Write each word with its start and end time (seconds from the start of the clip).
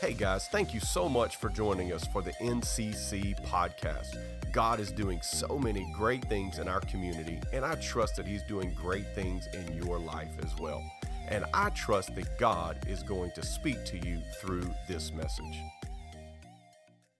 Hey 0.00 0.14
guys, 0.14 0.48
thank 0.48 0.72
you 0.72 0.80
so 0.80 1.10
much 1.10 1.36
for 1.36 1.50
joining 1.50 1.92
us 1.92 2.06
for 2.06 2.22
the 2.22 2.32
NCC 2.40 3.38
podcast. 3.44 4.16
God 4.50 4.80
is 4.80 4.90
doing 4.90 5.20
so 5.20 5.58
many 5.58 5.92
great 5.94 6.24
things 6.24 6.58
in 6.58 6.68
our 6.68 6.80
community, 6.80 7.38
and 7.52 7.66
I 7.66 7.74
trust 7.74 8.16
that 8.16 8.26
He's 8.26 8.42
doing 8.44 8.72
great 8.72 9.14
things 9.14 9.46
in 9.52 9.76
your 9.84 9.98
life 9.98 10.32
as 10.42 10.56
well. 10.58 10.82
And 11.28 11.44
I 11.52 11.68
trust 11.68 12.14
that 12.14 12.38
God 12.38 12.78
is 12.88 13.02
going 13.02 13.32
to 13.32 13.44
speak 13.44 13.84
to 13.84 13.98
you 13.98 14.22
through 14.40 14.70
this 14.88 15.12
message. 15.12 15.58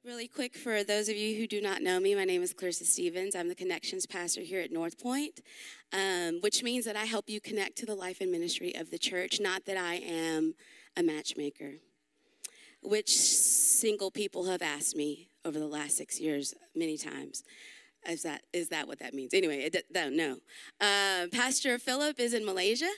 Really 0.03 0.27
quick 0.27 0.57
for 0.57 0.83
those 0.83 1.11
of 1.11 1.17
you 1.17 1.37
who 1.37 1.47
do 1.47 1.61
not 1.61 1.83
know 1.83 2.01
me, 2.01 2.15
my 2.15 2.25
name 2.25 2.43
is 2.43 2.55
Clarissa 2.55 2.87
Stephens. 2.87 3.37
I'm 3.37 3.49
the 3.49 3.55
connections 3.55 4.07
pastor 4.07 4.41
here 4.41 4.63
at 4.63 4.73
North 4.73 4.99
Point, 4.99 5.43
um, 5.93 6.39
which 6.41 6.63
means 6.63 6.87
that 6.87 6.97
I 6.97 7.05
help 7.05 7.29
you 7.29 7.43
connect 7.43 7.77
to 7.77 7.85
the 7.85 7.95
life 7.95 8.23
and 8.23 8.33
ministry 8.33 8.75
of 8.75 8.91
the 8.91 8.99
church, 8.99 9.39
not 9.39 9.67
that 9.67 9.77
I 9.77 9.97
am 9.97 10.55
a 10.97 11.03
matchmaker 11.03 11.75
which 12.83 13.15
single 13.15 14.11
people 14.11 14.47
have 14.47 14.63
asked 14.63 14.97
me 14.97 15.29
over 15.45 15.59
the 15.59 15.67
last 15.67 15.97
six 15.97 16.21
years 16.21 16.55
many 16.75 16.97
times. 16.97 17.43
Is 18.09 18.23
that 18.23 18.43
is 18.53 18.69
that 18.71 18.89
what 18.89 18.99
that 19.01 19.13
means? 19.13 19.35
Anyway, 19.35 19.59
it, 19.59 19.85
don't 19.93 20.17
know. 20.17 20.37
Uh, 20.81 21.27
Pastor 21.33 21.79
Phillip 21.79 22.19
is 22.19 22.33
in 22.33 22.45
Malaysia. 22.45 22.91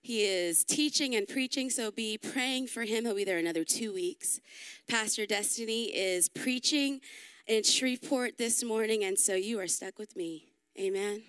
He 0.00 0.24
is 0.24 0.64
teaching 0.64 1.14
and 1.16 1.28
preaching, 1.28 1.68
so 1.68 1.90
be 1.90 2.16
praying 2.16 2.68
for 2.68 2.84
him. 2.84 3.04
He'll 3.04 3.14
be 3.14 3.24
there 3.24 3.38
another 3.38 3.64
two 3.64 3.92
weeks. 3.92 4.40
Pastor 4.88 5.26
Destiny 5.26 5.84
is 5.86 6.28
preaching 6.28 7.00
in 7.46 7.62
Shreveport 7.62 8.38
this 8.38 8.64
morning, 8.64 9.04
and 9.04 9.18
so 9.18 9.34
you 9.34 9.60
are 9.60 9.66
stuck 9.66 9.98
with 9.98 10.16
me. 10.16 10.46
Amen. 10.78 11.22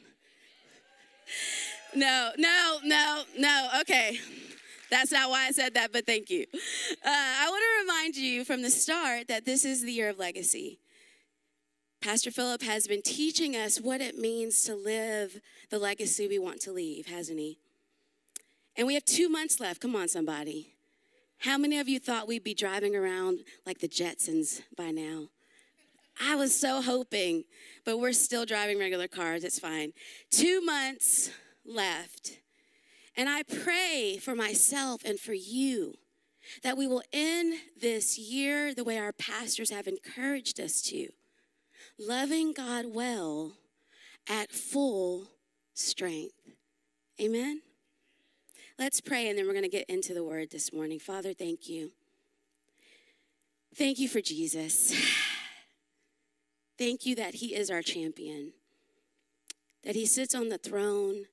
No, 1.95 2.31
no, 2.37 2.77
no, 2.83 3.23
no. 3.37 3.69
Okay. 3.81 4.19
That's 4.89 5.11
not 5.11 5.29
why 5.29 5.47
I 5.47 5.51
said 5.51 5.73
that, 5.75 5.91
but 5.91 6.05
thank 6.05 6.29
you. 6.29 6.45
Uh, 6.53 6.57
I 7.05 7.47
want 7.49 7.61
to 7.61 7.85
remind 7.85 8.15
you 8.15 8.43
from 8.43 8.61
the 8.61 8.69
start 8.69 9.27
that 9.27 9.45
this 9.45 9.65
is 9.65 9.83
the 9.83 9.91
year 9.91 10.09
of 10.09 10.17
legacy. 10.17 10.79
Pastor 12.01 12.31
Phillip 12.31 12.61
has 12.63 12.87
been 12.87 13.01
teaching 13.01 13.55
us 13.55 13.79
what 13.79 14.01
it 14.01 14.17
means 14.17 14.63
to 14.63 14.75
live 14.75 15.41
the 15.69 15.79
legacy 15.79 16.27
we 16.27 16.39
want 16.39 16.61
to 16.61 16.71
leave, 16.71 17.07
hasn't 17.07 17.37
he? 17.37 17.59
And 18.77 18.87
we 18.87 18.93
have 18.93 19.03
two 19.03 19.27
months 19.27 19.59
left. 19.59 19.81
Come 19.81 19.95
on, 19.95 20.07
somebody. 20.07 20.75
How 21.39 21.57
many 21.57 21.79
of 21.79 21.89
you 21.89 21.99
thought 21.99 22.27
we'd 22.27 22.43
be 22.43 22.53
driving 22.53 22.95
around 22.95 23.39
like 23.65 23.79
the 23.79 23.87
Jetsons 23.87 24.61
by 24.77 24.91
now? 24.91 25.27
I 26.21 26.35
was 26.35 26.57
so 26.57 26.81
hoping, 26.81 27.45
but 27.85 27.97
we're 27.99 28.13
still 28.13 28.45
driving 28.45 28.79
regular 28.79 29.07
cars. 29.07 29.43
It's 29.43 29.59
fine. 29.59 29.93
Two 30.31 30.61
months 30.61 31.31
left. 31.65 32.39
And 33.15 33.29
I 33.29 33.43
pray 33.43 34.17
for 34.21 34.35
myself 34.35 35.03
and 35.03 35.19
for 35.19 35.33
you 35.33 35.95
that 36.63 36.77
we 36.77 36.87
will 36.87 37.03
end 37.11 37.55
this 37.79 38.17
year 38.17 38.73
the 38.73 38.83
way 38.83 38.97
our 38.97 39.13
pastors 39.13 39.69
have 39.71 39.87
encouraged 39.87 40.59
us 40.59 40.81
to, 40.83 41.09
loving 41.97 42.53
God 42.53 42.85
well 42.87 43.53
at 44.27 44.51
full 44.51 45.27
strength. 45.73 46.33
Amen. 47.21 47.61
Let's 48.77 49.01
pray 49.01 49.27
and 49.27 49.37
then 49.37 49.45
we're 49.45 49.53
going 49.53 49.63
to 49.63 49.69
get 49.69 49.89
into 49.89 50.13
the 50.13 50.23
word 50.23 50.51
this 50.51 50.71
morning. 50.71 50.99
Father, 50.99 51.33
thank 51.33 51.67
you. 51.67 51.91
Thank 53.75 53.99
you 53.99 54.07
for 54.07 54.21
Jesus. 54.21 54.93
Thank 56.77 57.05
you 57.05 57.13
that 57.15 57.35
he 57.35 57.55
is 57.55 57.69
our 57.69 57.81
champion, 57.81 58.53
that 59.83 59.95
he 59.95 60.05
sits 60.05 60.33
on 60.33 60.47
the 60.47 60.57
throne 60.57 61.25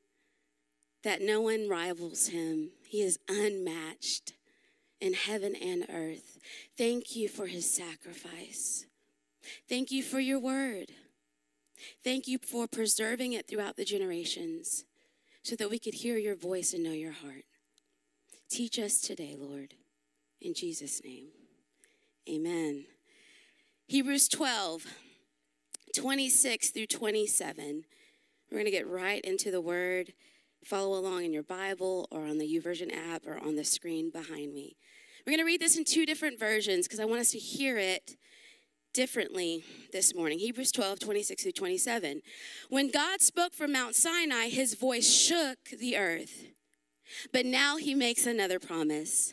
that 1.07 1.23
no 1.23 1.41
one 1.41 1.69
rivals 1.69 2.27
him. 2.27 2.71
He 2.85 3.01
is 3.01 3.21
unmatched 3.29 4.33
in 5.01 5.15
heaven 5.15 5.55
and 5.55 5.87
earth. 5.89 6.41
Thank 6.77 7.15
you 7.15 7.29
for 7.29 7.47
his 7.47 7.71
sacrifice. 7.73 8.87
Thank 9.69 9.93
you 9.93 10.03
for 10.03 10.19
your 10.19 10.41
word. 10.41 10.87
Thank 12.03 12.27
you 12.27 12.39
for 12.39 12.67
preserving 12.67 13.35
it 13.35 13.47
throughout 13.47 13.77
the 13.77 13.85
generations 13.85 14.85
so 15.45 15.55
that 15.55 15.71
we 15.71 15.79
could 15.79 15.95
hear 15.95 16.19
your 16.19 16.35
voice 16.35 16.73
and 16.73 16.83
know 16.83 16.91
your 16.91 17.13
heart. 17.13 17.45
Teach 18.51 18.77
us 18.77 19.01
today, 19.01 19.37
Lord. 19.39 19.75
In 20.41 20.55
Jesus' 20.55 21.01
name, 21.05 21.29
amen. 22.29 22.85
Hebrews 23.87 24.27
12, 24.27 24.87
26 25.95 26.71
through 26.71 26.87
27. 26.87 27.85
We're 28.51 28.59
going 28.59 28.65
to 28.65 28.73
get 28.73 28.89
right 28.89 29.25
into 29.25 29.53
the 29.53 29.61
word 29.61 30.13
follow 30.67 30.99
along 30.99 31.25
in 31.25 31.33
your 31.33 31.45
Bible 31.45 32.09
or 32.11 32.27
on 32.27 32.39
the 32.39 32.45
YouVersion 32.45 32.93
app 32.93 33.25
or 33.25 33.39
on 33.39 33.55
the 33.55 33.65
screen 33.65 34.11
behind 34.11 34.53
me. 34.53 34.77
We're 35.25 35.33
going 35.33 35.39
to 35.39 35.47
read 35.47 35.61
this 35.61 35.77
in 35.77 35.85
two 35.85 36.05
different 36.05 36.41
versions 36.41 36.87
because 36.87 36.99
I 36.99 37.05
want 37.05 37.21
us 37.21 37.31
to 37.31 37.39
hear 37.39 37.79
it 37.79 38.17
differently 38.93 39.65
this 39.93 40.15
morning. 40.15 40.39
Hebrews 40.39 40.73
12, 40.73 40.99
26 40.99 41.43
through 41.43 41.53
27. 41.53 42.23
When 42.69 42.91
God 42.91 43.21
spoke 43.21 43.55
from 43.55 43.73
Mount 43.73 43.95
Sinai, 43.95 44.49
his 44.49 44.75
voice 44.75 45.09
shook 45.09 45.59
the 45.79 45.97
earth. 45.97 46.47
But 47.33 47.47
now 47.47 47.77
he 47.77 47.95
makes 47.95 48.27
another 48.27 48.59
promise. 48.59 49.33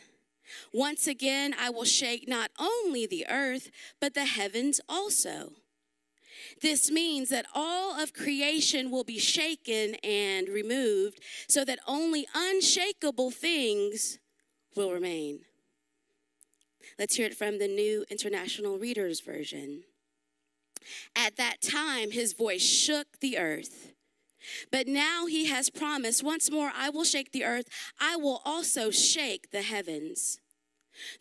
Once 0.71 1.07
again, 1.07 1.55
I 1.59 1.71
will 1.71 1.85
shake 1.85 2.27
not 2.27 2.51
only 2.59 3.07
the 3.07 3.25
earth, 3.27 3.71
but 3.99 4.13
the 4.13 4.25
heavens 4.25 4.79
also. 4.87 5.53
This 6.61 6.91
means 6.91 7.29
that 7.29 7.45
all 7.53 7.99
of 7.99 8.13
creation 8.13 8.91
will 8.91 9.03
be 9.03 9.19
shaken 9.19 9.95
and 10.03 10.49
removed 10.49 11.19
so 11.47 11.65
that 11.65 11.79
only 11.87 12.27
unshakable 12.33 13.31
things 13.31 14.19
will 14.75 14.91
remain. 14.91 15.41
Let's 16.97 17.15
hear 17.15 17.25
it 17.25 17.35
from 17.35 17.59
the 17.59 17.67
New 17.67 18.05
International 18.09 18.77
Reader's 18.77 19.19
Version. 19.19 19.83
At 21.15 21.37
that 21.37 21.61
time, 21.61 22.11
his 22.11 22.33
voice 22.33 22.61
shook 22.61 23.19
the 23.19 23.37
earth. 23.37 23.93
But 24.71 24.87
now 24.87 25.25
he 25.25 25.45
has 25.45 25.69
promised, 25.69 26.23
once 26.23 26.51
more, 26.51 26.71
I 26.75 26.89
will 26.89 27.05
shake 27.05 27.31
the 27.31 27.45
earth. 27.45 27.69
I 27.99 28.17
will 28.17 28.41
also 28.43 28.91
shake 28.91 29.51
the 29.51 29.61
heavens. 29.61 30.39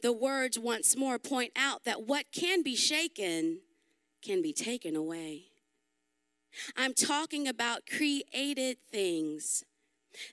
The 0.03 0.13
words 0.13 0.59
once 0.59 0.97
more 0.97 1.19
point 1.19 1.53
out 1.57 1.85
that 1.85 2.07
what 2.07 2.27
can 2.33 2.63
be 2.63 2.77
shaken 2.77 3.61
can 4.23 4.43
be 4.43 4.53
taken 4.53 4.97
away. 4.97 5.45
I'm 6.77 6.95
talking 6.95 7.49
about 7.49 7.83
created 7.87 8.79
things. 8.91 9.65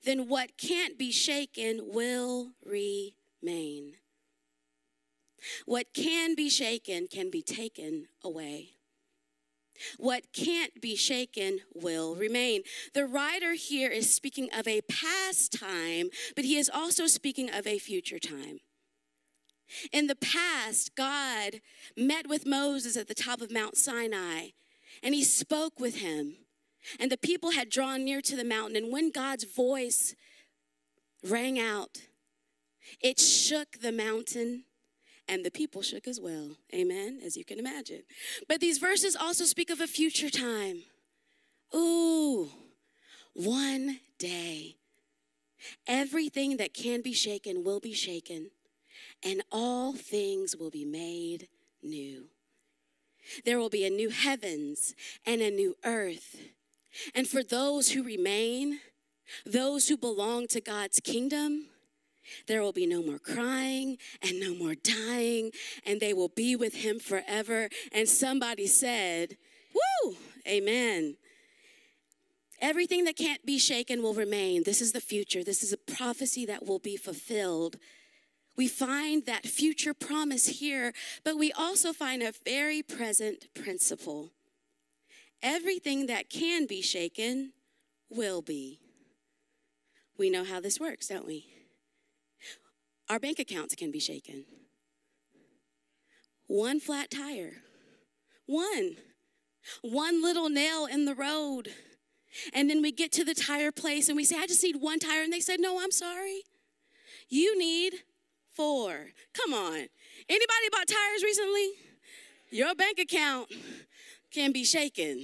Then 0.04 0.28
what 0.28 0.58
can't 0.58 0.98
be 0.98 1.12
shaken 1.12 1.82
will 1.94 2.52
remain. 2.66 3.94
What 5.66 5.94
can 5.94 6.36
be 6.36 6.50
shaken 6.50 7.08
can 7.08 7.30
be 7.30 7.42
taken 7.42 8.08
away. 8.24 8.72
What 9.98 10.34
can't 10.34 10.82
be 10.82 10.98
shaken 10.98 11.62
will 11.74 12.16
remain. 12.16 12.64
The 12.94 13.06
writer 13.06 13.54
here 13.54 13.90
is 13.90 14.14
speaking 14.14 14.50
of 14.54 14.68
a 14.68 14.82
past 14.82 15.54
time, 15.54 16.10
but 16.36 16.44
he 16.44 16.58
is 16.58 16.70
also 16.74 17.08
speaking 17.08 17.50
of 17.50 17.66
a 17.66 17.80
future 17.80 18.20
time. 18.20 18.60
In 19.92 20.08
the 20.08 20.16
past, 20.16 20.96
God 20.96 21.62
met 21.96 22.28
with 22.28 22.46
Moses 22.46 22.98
at 22.98 23.08
the 23.08 23.14
top 23.14 23.42
of 23.42 23.52
Mount 23.52 23.78
Sinai 23.78 24.50
and 25.04 25.14
he 25.14 25.24
spoke 25.24 25.80
with 25.80 25.98
him. 25.98 26.38
And 27.00 27.12
the 27.12 27.18
people 27.18 27.52
had 27.52 27.70
drawn 27.70 28.04
near 28.06 28.22
to 28.22 28.36
the 28.36 28.44
mountain. 28.44 28.76
And 28.78 28.92
when 28.92 29.12
God's 29.12 29.44
voice 29.44 30.16
rang 31.24 31.60
out, 31.60 32.04
it 33.02 33.20
shook 33.20 33.80
the 33.82 33.92
mountain 33.92 34.64
and 35.28 35.46
the 35.46 35.52
people 35.52 35.82
shook 35.82 36.08
as 36.08 36.20
well. 36.20 36.56
Amen, 36.74 37.20
as 37.24 37.38
you 37.38 37.46
can 37.46 37.60
imagine. 37.60 38.04
But 38.48 38.62
these 38.62 38.80
verses 38.80 39.16
also 39.16 39.46
speak 39.46 39.70
of 39.70 39.80
a 39.80 39.88
future 39.88 40.30
time. 40.30 40.84
Ooh, 41.76 42.50
one 43.34 44.00
day, 44.18 44.78
everything 45.86 46.58
that 46.58 46.74
can 46.74 47.02
be 47.02 47.14
shaken 47.14 47.64
will 47.64 47.80
be 47.80 47.94
shaken 47.94 48.50
and 49.24 49.44
all 49.52 49.94
things 49.94 50.56
will 50.56 50.70
be 50.70 50.86
made 50.86 51.48
new. 51.82 52.26
There 53.46 53.60
will 53.60 53.70
be 53.70 53.86
a 53.86 53.90
new 53.90 54.10
heavens 54.10 54.96
and 55.26 55.42
a 55.42 55.52
new 55.52 55.76
earth. 55.84 56.36
And 57.14 57.28
for 57.28 57.44
those 57.44 57.92
who 57.92 58.04
remain, 58.04 58.80
those 59.46 59.88
who 59.88 59.98
belong 59.98 60.48
to 60.48 60.62
God's 60.62 61.00
kingdom, 61.00 61.68
there 62.48 62.62
will 62.62 62.74
be 62.74 62.86
no 62.86 63.02
more 63.02 63.20
crying 63.20 63.98
and 64.22 64.40
no 64.40 64.54
more 64.54 64.76
dying, 64.76 65.52
and 65.86 66.00
they 66.00 66.14
will 66.14 66.30
be 66.30 66.56
with 66.56 66.76
Him 66.76 67.00
forever. 67.00 67.70
And 67.92 68.08
somebody 68.08 68.68
said, 68.68 69.38
Woo, 69.74 70.16
amen. 70.48 71.18
Everything 72.62 73.06
that 73.06 73.16
can't 73.16 73.46
be 73.46 73.58
shaken 73.58 74.02
will 74.02 74.14
remain. 74.14 74.64
This 74.64 74.82
is 74.82 74.92
the 74.92 75.02
future. 75.02 75.44
This 75.44 75.64
is 75.64 75.72
a 75.72 75.78
prophecy 75.78 76.46
that 76.48 76.66
will 76.66 76.80
be 76.80 76.98
fulfilled 76.98 77.78
we 78.58 78.68
find 78.68 79.26
that 79.26 79.46
future 79.46 79.94
promise 79.94 80.48
here, 80.60 80.94
but 81.24 81.38
we 81.38 81.52
also 81.52 81.94
find 81.94 82.22
a 82.22 82.34
very 82.46 82.84
present 82.84 83.48
principle. 83.54 84.32
Everything 85.42 86.08
that 86.08 86.30
can 86.30 86.66
be 86.66 86.82
shaken 86.82 87.54
will 88.10 88.42
be. 88.42 88.80
We 90.18 90.30
know 90.30 90.44
how 90.44 90.60
this 90.60 90.80
works, 90.80 91.08
don't 91.08 91.26
we? 91.26 91.46
Our 93.10 93.20
bank 93.20 93.40
accounts 93.40 93.76
can 93.76 93.92
be 93.92 94.00
shaken. 94.00 94.46
one 96.48 96.80
flat 96.80 97.10
tire. 97.10 97.64
One. 98.46 98.98
One 99.82 100.22
little 100.22 100.50
nail 100.50 100.86
in 100.86 101.06
the 101.06 101.16
road. 101.16 101.70
And 102.54 102.70
then 102.70 102.82
we 102.82 102.92
get 102.92 103.12
to 103.14 103.24
the 103.24 103.34
tire 103.34 103.72
place 103.72 104.10
and 104.10 104.16
we 104.16 104.26
say, 104.26 104.38
I 104.38 104.48
just 104.48 104.64
need 104.64 104.78
one 104.82 105.00
tire. 105.00 105.24
And 105.24 105.32
they 105.32 105.40
said, 105.40 105.60
No, 105.60 105.82
I'm 105.82 105.92
sorry. 105.92 106.42
You 107.30 107.58
need 107.58 107.94
four. 108.60 109.06
Come 109.34 109.54
on. 109.54 109.88
Anybody 110.28 110.70
bought 110.70 110.86
tires 110.86 111.24
recently? 111.24 111.70
Your 112.52 112.76
bank 112.76 113.00
account 113.00 113.48
can 114.34 114.52
be 114.52 114.66
shaken. 114.66 115.24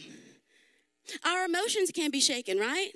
Our 1.26 1.44
emotions 1.44 1.92
can 1.94 2.12
be 2.12 2.22
shaken, 2.22 2.58
right? 2.58 2.92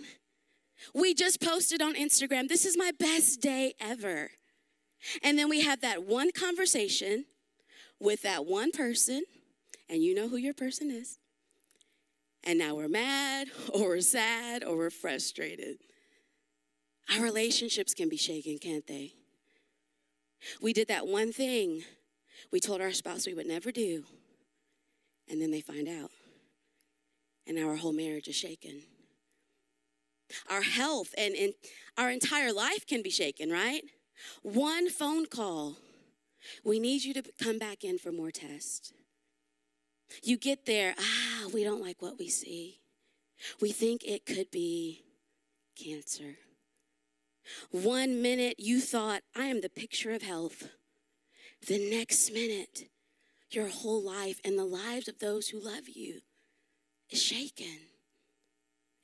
We 0.96 1.14
just 1.14 1.42
posted 1.42 1.82
on 1.82 1.94
Instagram, 1.96 2.48
this 2.48 2.66
is 2.66 2.78
my 2.78 2.92
best 2.98 3.42
day 3.42 3.74
ever. 3.82 4.32
And 5.22 5.38
then 5.38 5.50
we 5.50 5.60
have 5.62 5.82
that 5.82 6.04
one 6.04 6.32
conversation 6.32 7.26
with 8.00 8.22
that 8.22 8.46
one 8.46 8.72
person, 8.72 9.24
and 9.90 10.02
you 10.02 10.16
know 10.16 10.30
who 10.30 10.38
your 10.38 10.54
person 10.54 10.90
is. 10.90 11.20
And 12.46 12.58
now 12.58 12.76
we're 12.76 12.88
mad, 12.88 13.50
or 13.74 13.90
we're 13.90 14.00
sad, 14.00 14.64
or 14.64 14.78
we're 14.78 14.90
frustrated. 14.90 15.80
Our 17.14 17.22
relationships 17.22 17.94
can 17.94 18.08
be 18.08 18.16
shaken, 18.16 18.58
can't 18.58 18.88
they? 18.88 19.16
We 20.62 20.74
did 20.74 20.88
that 20.88 21.08
one 21.08 21.32
thing 21.32 21.84
we 22.52 22.60
told 22.60 22.82
our 22.82 22.92
spouse 22.92 23.26
we 23.26 23.34
would 23.34 23.48
never 23.48 23.72
do, 23.72 24.04
and 25.30 25.42
then 25.42 25.52
they 25.52 25.62
find 25.62 25.88
out. 25.88 26.12
And 27.48 27.58
our 27.58 27.76
whole 27.76 27.94
marriage 27.94 28.28
is 28.28 28.36
shaken. 28.36 28.84
Our 30.50 30.62
health 30.62 31.14
and, 31.18 31.36
and 31.36 31.54
our 31.98 32.12
entire 32.12 32.54
life 32.54 32.86
can 32.86 33.02
be 33.02 33.10
shaken, 33.10 33.50
right? 33.50 33.82
One 34.44 34.90
phone 34.90 35.26
call. 35.26 35.78
We 36.64 36.80
need 36.80 37.04
you 37.04 37.14
to 37.16 37.24
come 37.42 37.58
back 37.58 37.84
in 37.84 37.98
for 37.98 38.12
more 38.12 38.32
tests. 38.32 38.94
You 40.24 40.38
get 40.38 40.66
there, 40.66 40.96
ah, 40.98 41.48
we 41.54 41.64
don't 41.64 41.82
like 41.82 42.02
what 42.02 42.18
we 42.18 42.30
see. 42.30 42.80
We 43.62 43.72
think 43.72 44.04
it 44.04 44.26
could 44.26 44.52
be 44.52 45.04
cancer. 45.76 46.38
One 47.72 48.22
minute 48.22 48.56
you 48.60 48.80
thought, 48.82 49.22
I 49.36 49.46
am 49.46 49.62
the 49.62 49.70
picture 49.70 50.12
of 50.12 50.22
health. 50.22 50.70
The 51.68 51.90
next 51.90 52.32
minute, 52.32 52.90
your 53.52 53.68
whole 53.68 54.02
life 54.02 54.40
and 54.46 54.58
the 54.58 54.66
lives 54.66 55.08
of 55.08 55.20
those 55.20 55.50
who 55.50 55.60
love 55.60 55.90
you 55.90 56.22
is 57.10 57.22
shaken. 57.22 57.80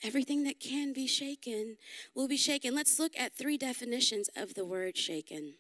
Everything 0.04 0.44
that 0.44 0.60
can 0.60 0.94
be 0.94 1.08
shaken 1.08 1.78
will 2.14 2.28
be 2.28 2.38
shaken. 2.38 2.76
Let's 2.76 3.00
look 3.00 3.14
at 3.18 3.34
three 3.34 3.58
definitions 3.58 4.30
of 4.36 4.54
the 4.54 4.66
word 4.66 4.98
shaken. 4.98 5.56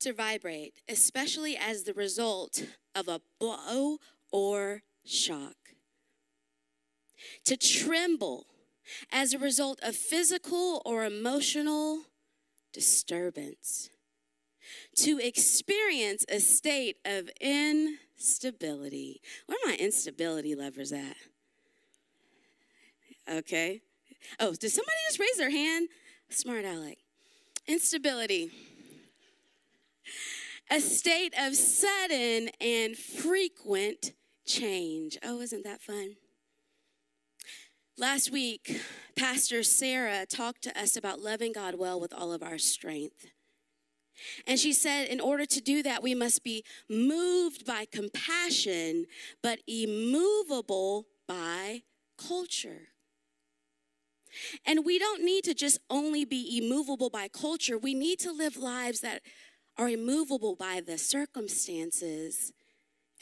To 0.00 0.12
vibrate, 0.12 0.80
especially 0.88 1.56
as 1.56 1.84
the 1.84 1.94
result 1.94 2.64
of 2.94 3.08
a 3.08 3.20
blow 3.38 3.98
or 4.32 4.82
shock. 5.04 5.54
To 7.44 7.56
tremble 7.56 8.46
as 9.12 9.32
a 9.32 9.38
result 9.38 9.78
of 9.82 9.96
physical 9.96 10.82
or 10.84 11.04
emotional 11.04 12.02
disturbance. 12.72 13.90
To 14.96 15.18
experience 15.18 16.24
a 16.28 16.40
state 16.40 16.96
of 17.04 17.30
instability. 17.40 19.20
Where 19.46 19.58
are 19.64 19.70
my 19.70 19.76
instability 19.76 20.54
lovers 20.54 20.92
at? 20.92 21.16
Okay. 23.30 23.82
Oh, 24.40 24.54
did 24.54 24.70
somebody 24.70 24.96
just 25.08 25.20
raise 25.20 25.36
their 25.36 25.50
hand? 25.50 25.88
Smart 26.28 26.64
aleck. 26.64 26.98
Instability. 27.66 28.50
A 30.70 30.80
state 30.80 31.32
of 31.38 31.54
sudden 31.54 32.50
and 32.60 32.96
frequent 32.96 34.12
change. 34.44 35.16
Oh, 35.24 35.40
isn't 35.40 35.64
that 35.64 35.80
fun? 35.80 36.16
Last 37.98 38.30
week, 38.30 38.82
Pastor 39.16 39.62
Sarah 39.62 40.26
talked 40.26 40.60
to 40.64 40.78
us 40.78 40.98
about 40.98 41.20
loving 41.20 41.54
God 41.54 41.76
well 41.78 41.98
with 41.98 42.12
all 42.12 42.30
of 42.30 42.42
our 42.42 42.58
strength. 42.58 43.24
And 44.46 44.58
she 44.58 44.74
said, 44.74 45.08
in 45.08 45.18
order 45.18 45.46
to 45.46 45.60
do 45.62 45.82
that, 45.82 46.02
we 46.02 46.14
must 46.14 46.44
be 46.44 46.62
moved 46.90 47.64
by 47.64 47.86
compassion, 47.90 49.06
but 49.42 49.60
immovable 49.66 51.06
by 51.26 51.84
culture. 52.18 52.88
And 54.66 54.84
we 54.84 54.98
don't 54.98 55.24
need 55.24 55.44
to 55.44 55.54
just 55.54 55.78
only 55.88 56.26
be 56.26 56.58
immovable 56.62 57.08
by 57.08 57.28
culture, 57.28 57.78
we 57.78 57.94
need 57.94 58.18
to 58.20 58.30
live 58.30 58.58
lives 58.58 59.00
that 59.00 59.22
are 59.78 59.88
immovable 59.88 60.54
by 60.54 60.82
the 60.86 60.98
circumstances 60.98 62.52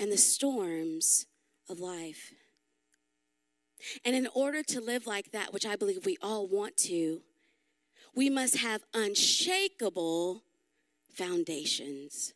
and 0.00 0.10
the 0.10 0.18
storms 0.18 1.26
of 1.68 1.78
life. 1.78 2.32
And 4.04 4.14
in 4.14 4.28
order 4.34 4.62
to 4.62 4.80
live 4.80 5.06
like 5.06 5.32
that, 5.32 5.52
which 5.52 5.66
I 5.66 5.76
believe 5.76 6.06
we 6.06 6.16
all 6.22 6.46
want 6.46 6.76
to, 6.78 7.22
we 8.14 8.30
must 8.30 8.56
have 8.58 8.82
unshakable 8.94 10.42
foundations. 11.12 12.32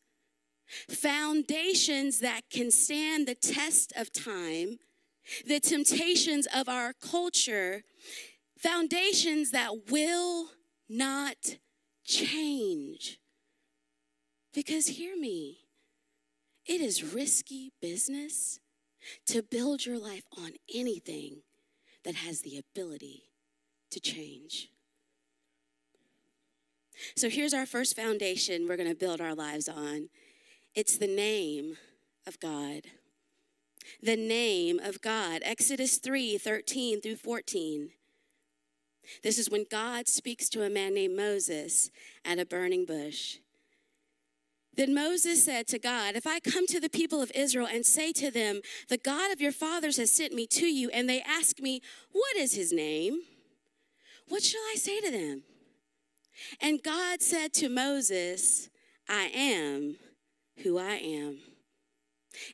Foundations 0.91 2.21
that 2.21 2.43
can 2.51 2.71
stand 2.71 3.27
the 3.27 3.35
test 3.35 3.93
of 3.97 4.13
time, 4.13 4.79
the 5.47 5.61
temptations 5.61 6.47
of 6.55 6.69
our 6.69 6.93
culture, 6.93 7.83
foundations 8.59 9.51
that 9.53 9.91
will 9.91 10.49
not 10.89 11.57
change. 12.05 13.19
Because 14.53 14.89
hear 14.89 15.17
me, 15.17 15.59
it 16.67 16.81
is 16.81 17.15
risky 17.15 17.73
business 17.81 18.61
to 19.27 19.43
build 19.43 19.87
your 19.87 19.99
life 19.99 20.25
on 20.37 20.53
anything 20.75 21.43
that 22.05 22.15
has 22.15 22.41
the 22.41 22.59
ability 22.59 23.25
to 23.91 24.01
change. 24.01 24.71
So 27.17 27.29
here's 27.29 27.55
our 27.55 27.67
first 27.67 27.97
foundation 27.97 28.67
we're 28.67 28.77
going 28.77 28.89
to 28.89 28.95
build 28.95 29.21
our 29.21 29.35
lives 29.35 29.69
on 29.69 30.09
it's 30.75 30.97
the 30.97 31.07
name 31.07 31.77
of 32.27 32.39
God. 32.41 32.83
The 34.03 34.17
name 34.17 34.79
of 34.79 35.01
God. 35.01 35.43
Exodus 35.45 35.97
3 35.97 36.39
13 36.39 37.01
through 37.01 37.17
14. 37.17 37.91
This 39.23 39.39
is 39.39 39.51
when 39.51 39.65
God 39.71 40.07
speaks 40.07 40.49
to 40.51 40.65
a 40.65 40.71
man 40.71 40.95
named 40.95 41.17
Moses 41.17 41.91
at 42.25 42.39
a 42.39 42.45
burning 42.45 42.85
bush. 42.85 43.39
Then 44.79 44.95
Moses 44.95 45.43
said 45.43 45.67
to 45.69 45.79
God, 45.81 46.15
If 46.15 46.25
I 46.25 46.39
come 46.39 46.65
to 46.69 46.79
the 46.79 46.89
people 46.89 47.21
of 47.21 47.33
Israel 47.35 47.67
and 47.67 47.85
say 47.85 48.13
to 48.13 48.31
them, 48.31 48.61
The 48.89 48.97
God 48.97 49.33
of 49.33 49.41
your 49.41 49.51
fathers 49.51 49.97
has 49.97 50.13
sent 50.13 50.33
me 50.33 50.47
to 50.47 50.67
you, 50.67 50.89
and 50.91 51.11
they 51.11 51.21
ask 51.21 51.59
me, 51.59 51.83
What 52.13 52.37
is 52.37 52.55
his 52.55 52.73
name? 52.73 53.19
What 54.29 54.45
shall 54.45 54.61
I 54.73 54.77
say 54.77 55.01
to 55.01 55.11
them? 55.11 55.43
And 56.61 56.81
God 56.81 57.23
said 57.23 57.53
to 57.55 57.69
Moses, 57.69 58.71
I 59.09 59.33
am 59.35 59.97
who 60.63 60.79
I 60.79 60.95
am. 60.95 61.39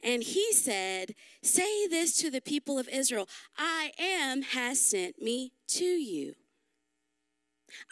And 0.02 0.22
he 0.22 0.50
said, 0.54 1.14
Say 1.42 1.86
this 1.88 2.16
to 2.22 2.30
the 2.30 2.40
people 2.40 2.78
of 2.78 2.88
Israel 2.88 3.28
I 3.58 3.92
am 3.98 4.40
has 4.40 4.80
sent 4.80 5.20
me 5.20 5.52
to 5.68 5.84
you. 5.84 6.32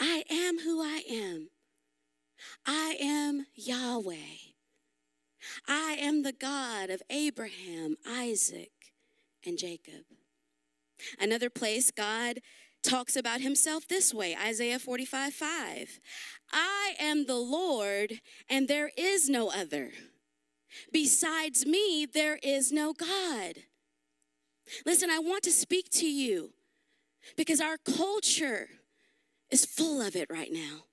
I 0.00 0.24
am 0.30 0.60
who 0.60 0.80
I 0.82 1.02
am. 1.10 1.48
I 2.66 2.96
am 3.00 3.46
Yahweh. 3.54 4.16
I 5.66 5.96
am 6.00 6.22
the 6.22 6.32
God 6.32 6.90
of 6.90 7.02
Abraham, 7.10 7.96
Isaac, 8.06 8.92
and 9.44 9.58
Jacob. 9.58 10.04
Another 11.18 11.50
place, 11.50 11.90
God 11.90 12.40
talks 12.82 13.16
about 13.16 13.40
himself 13.40 13.86
this 13.86 14.12
way 14.12 14.36
Isaiah 14.36 14.78
45 14.78 15.32
5. 15.32 16.00
I 16.52 16.94
am 16.98 17.26
the 17.26 17.36
Lord, 17.36 18.20
and 18.48 18.68
there 18.68 18.90
is 18.96 19.28
no 19.28 19.50
other. 19.50 19.90
Besides 20.92 21.66
me, 21.66 22.06
there 22.06 22.38
is 22.42 22.72
no 22.72 22.92
God. 22.92 23.64
Listen, 24.86 25.10
I 25.10 25.18
want 25.18 25.42
to 25.44 25.50
speak 25.50 25.90
to 25.92 26.06
you 26.06 26.52
because 27.36 27.60
our 27.60 27.76
culture 27.76 28.68
is 29.50 29.66
full 29.66 30.00
of 30.00 30.16
it 30.16 30.30
right 30.30 30.52
now. 30.52 30.84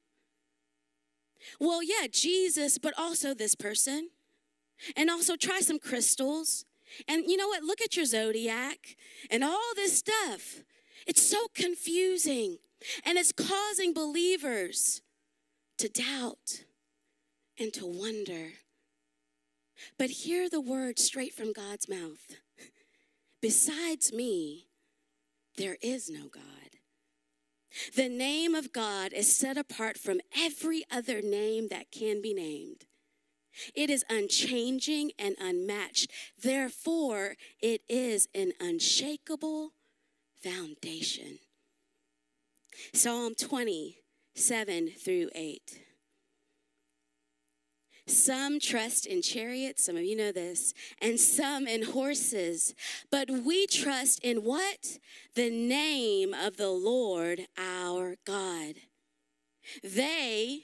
Well, 1.60 1.82
yeah, 1.84 2.08
Jesus, 2.12 2.78
but 2.78 2.94
also 2.98 3.34
this 3.34 3.56
person. 3.56 4.10
And 4.96 5.10
also 5.10 5.36
try 5.36 5.60
some 5.60 5.80
crystals. 5.80 6.66
And 7.08 7.26
you 7.28 7.38
know 7.38 7.48
what? 7.48 7.64
Look 7.64 7.82
at 7.82 7.96
your 7.96 8.06
zodiac 8.06 8.96
and 9.30 9.44
all 9.44 9.74
this 9.76 9.98
stuff. 9.98 10.62
It's 11.06 11.22
so 11.22 11.48
confusing 11.54 12.58
and 13.06 13.18
it's 13.18 13.32
causing 13.32 13.94
believers 13.94 15.02
to 15.78 15.90
doubt 15.90 16.64
and 17.60 17.74
to 17.74 17.86
wonder. 17.86 18.54
But 19.98 20.10
hear 20.10 20.50
the 20.50 20.62
word 20.62 21.00
straight 21.00 21.34
from 21.34 21.54
God's 21.54 21.88
mouth. 21.88 22.36
Besides 23.42 24.12
me, 24.12 24.68
there 25.58 25.78
is 25.82 26.10
no 26.10 26.28
God. 26.28 26.69
The 27.96 28.10
name 28.10 28.56
of 28.56 28.74
God 28.74 29.14
is 29.14 29.36
set 29.36 29.58
apart 29.58 29.98
from 29.98 30.22
every 30.36 30.84
other 30.92 31.22
name 31.22 31.68
that 31.70 31.92
can 31.92 32.22
be 32.22 32.34
named. 32.34 32.86
It 33.76 33.90
is 33.90 34.06
unchanging 34.10 35.12
and 35.20 35.36
unmatched. 35.40 36.12
Therefore, 36.42 37.36
it 37.62 37.82
is 37.90 38.28
an 38.34 38.54
unshakable 38.60 39.74
foundation. 40.42 41.40
Psalm 42.94 43.36
27 43.36 44.92
through 44.98 45.30
8. 45.36 45.89
Some 48.10 48.60
trust 48.60 49.06
in 49.06 49.22
chariots, 49.22 49.86
some 49.86 49.96
of 49.96 50.04
you 50.04 50.16
know 50.16 50.32
this, 50.32 50.74
and 51.00 51.20
some 51.20 51.68
in 51.68 51.84
horses. 51.84 52.74
But 53.12 53.30
we 53.30 53.68
trust 53.68 54.20
in 54.24 54.38
what? 54.38 54.98
The 55.36 55.52
name 55.52 56.34
of 56.34 56.58
the 56.58 56.72
Lord 56.72 57.48
our 57.58 58.16
God. 58.26 58.76
They, 59.84 60.64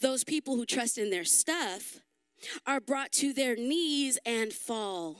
those 0.00 0.24
people 0.24 0.56
who 0.56 0.64
trust 0.64 0.96
in 0.96 1.10
their 1.10 1.24
stuff, 1.24 2.00
are 2.66 2.80
brought 2.80 3.12
to 3.12 3.32
their 3.32 3.56
knees 3.56 4.18
and 4.24 4.52
fall. 4.52 5.16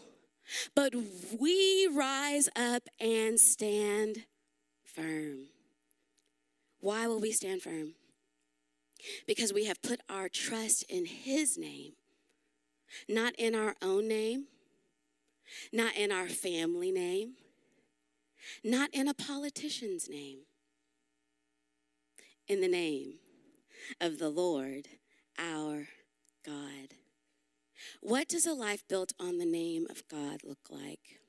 But 0.75 0.95
we 1.39 1.89
rise 1.93 2.49
up 2.57 2.89
and 2.99 3.39
stand 3.39 4.25
firm. 4.83 5.49
Why 6.81 7.07
will 7.07 7.21
we 7.21 7.33
stand 7.33 7.63
firm? 7.63 7.95
Because 9.27 9.53
we 9.53 9.67
have 9.67 9.83
put 9.83 10.01
our 10.09 10.29
trust 10.29 10.85
in 10.89 11.07
His 11.07 11.57
name, 11.57 11.93
not 13.09 13.35
in 13.37 13.55
our 13.55 13.75
own 13.83 14.09
name, 14.09 14.47
not 15.73 15.97
in 15.97 16.11
our 16.11 16.29
family 16.29 16.91
name, 16.91 17.35
not 18.65 18.91
in 18.93 19.09
a 19.09 19.15
politician's 19.15 20.09
name, 20.09 20.41
in 22.49 22.61
the 22.61 22.69
name 22.69 23.15
of 24.01 24.19
the 24.19 24.29
Lord 24.29 24.89
our 25.39 25.89
God. 26.45 26.95
What 28.01 28.29
does 28.29 28.47
a 28.47 28.53
life 28.53 28.87
built 28.89 29.13
on 29.21 29.39
the 29.39 29.47
name 29.47 29.87
of 29.91 30.07
God 30.09 30.43
look 30.45 30.71
like? 30.71 31.21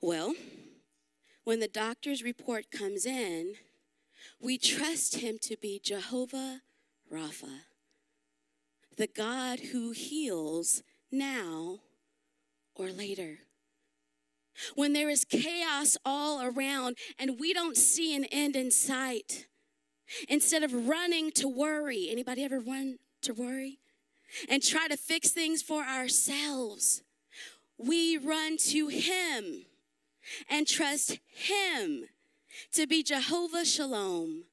Well, 0.00 0.34
when 1.44 1.60
the 1.60 1.68
doctor's 1.68 2.22
report 2.22 2.70
comes 2.70 3.06
in, 3.06 3.54
we 4.40 4.58
trust 4.58 5.16
him 5.16 5.38
to 5.42 5.56
be 5.56 5.80
Jehovah 5.82 6.62
Rapha, 7.12 7.60
the 8.96 9.06
God 9.06 9.60
who 9.72 9.92
heals 9.92 10.82
now 11.10 11.80
or 12.74 12.90
later. 12.90 13.38
When 14.74 14.92
there 14.92 15.10
is 15.10 15.24
chaos 15.24 15.96
all 16.04 16.42
around 16.42 16.96
and 17.18 17.40
we 17.40 17.52
don't 17.52 17.76
see 17.76 18.14
an 18.14 18.24
end 18.26 18.54
in 18.56 18.70
sight, 18.70 19.46
instead 20.28 20.62
of 20.62 20.88
running 20.88 21.30
to 21.32 21.48
worry, 21.48 22.08
anybody 22.10 22.44
ever 22.44 22.60
run 22.60 22.98
to 23.22 23.32
worry? 23.32 23.78
And 24.48 24.62
try 24.62 24.88
to 24.88 24.96
fix 24.96 25.30
things 25.30 25.62
for 25.62 25.84
ourselves. 25.84 27.02
We 27.78 28.16
run 28.16 28.56
to 28.68 28.88
him 28.88 29.66
and 30.48 30.66
trust 30.66 31.18
him 31.26 32.06
to 32.72 32.86
be 32.86 33.02
Jehovah 33.02 33.64
Shalom, 33.64 34.44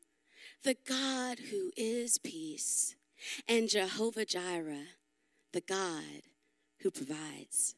the 0.63 0.75
God 0.88 1.39
who 1.51 1.72
is 1.75 2.17
peace, 2.17 2.96
and 3.48 3.70
Jehovah 3.70 4.25
Jireh, 4.25 4.88
the 5.53 5.62
God 5.62 6.24
who 6.81 6.91
provides. 6.91 7.75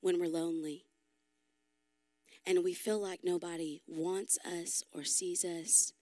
When 0.00 0.20
we're 0.20 0.28
lonely 0.28 0.84
and 2.46 2.64
we 2.64 2.72
feel 2.72 2.98
like 2.98 3.20
nobody 3.24 3.82
wants 3.86 4.38
us 4.44 4.82
or 4.94 5.04
sees 5.04 5.44
us 5.44 5.92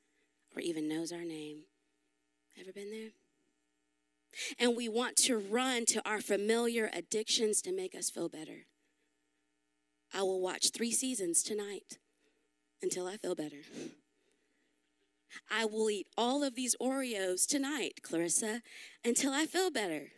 or 0.55 0.61
even 0.61 0.89
knows 0.89 1.13
our 1.13 1.25
name. 1.25 1.63
Ever 2.61 2.73
been 2.73 2.91
there? 2.91 3.11
And 4.59 4.77
we 4.77 4.89
want 4.89 5.17
to 5.17 5.39
run 5.39 5.87
to 5.87 6.09
our 6.09 6.21
familiar 6.21 6.91
addictions 6.93 7.63
to 7.63 7.73
make 7.73 7.95
us 7.95 8.11
feel 8.11 8.29
better. 8.29 8.67
I 10.15 10.23
will 10.23 10.41
watch 10.41 10.71
three 10.71 10.93
seasons 10.93 11.43
tonight 11.43 11.99
until 12.87 13.09
I 13.09 13.17
feel 13.17 13.35
better. 13.35 13.63
I 15.51 15.65
will 15.65 15.91
eat 15.91 16.07
all 16.17 16.45
of 16.45 16.55
these 16.55 16.77
Oreos 16.81 17.45
tonight, 17.45 18.01
Clarissa, 18.01 18.63
until 19.05 19.33
I 19.33 19.45
feel 19.45 19.73
better. 19.73 20.13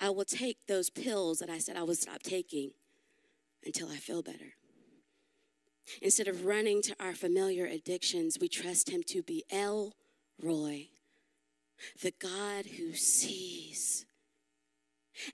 I 0.00 0.10
will 0.10 0.24
take 0.24 0.58
those 0.66 0.90
pills 0.90 1.38
that 1.38 1.48
I 1.48 1.58
said 1.58 1.76
I 1.76 1.84
would 1.84 1.96
stop 1.96 2.24
taking 2.24 2.72
until 3.64 3.88
I 3.88 3.98
feel 3.98 4.20
better. 4.20 4.54
Instead 6.02 6.26
of 6.26 6.44
running 6.44 6.82
to 6.82 6.96
our 6.98 7.14
familiar 7.14 7.64
addictions, 7.64 8.36
we 8.40 8.48
trust 8.48 8.90
Him 8.90 9.04
to 9.04 9.22
be 9.22 9.44
El 9.52 9.94
Roi, 10.42 10.88
the 12.02 12.12
God 12.18 12.66
who 12.66 12.94
sees, 12.94 14.06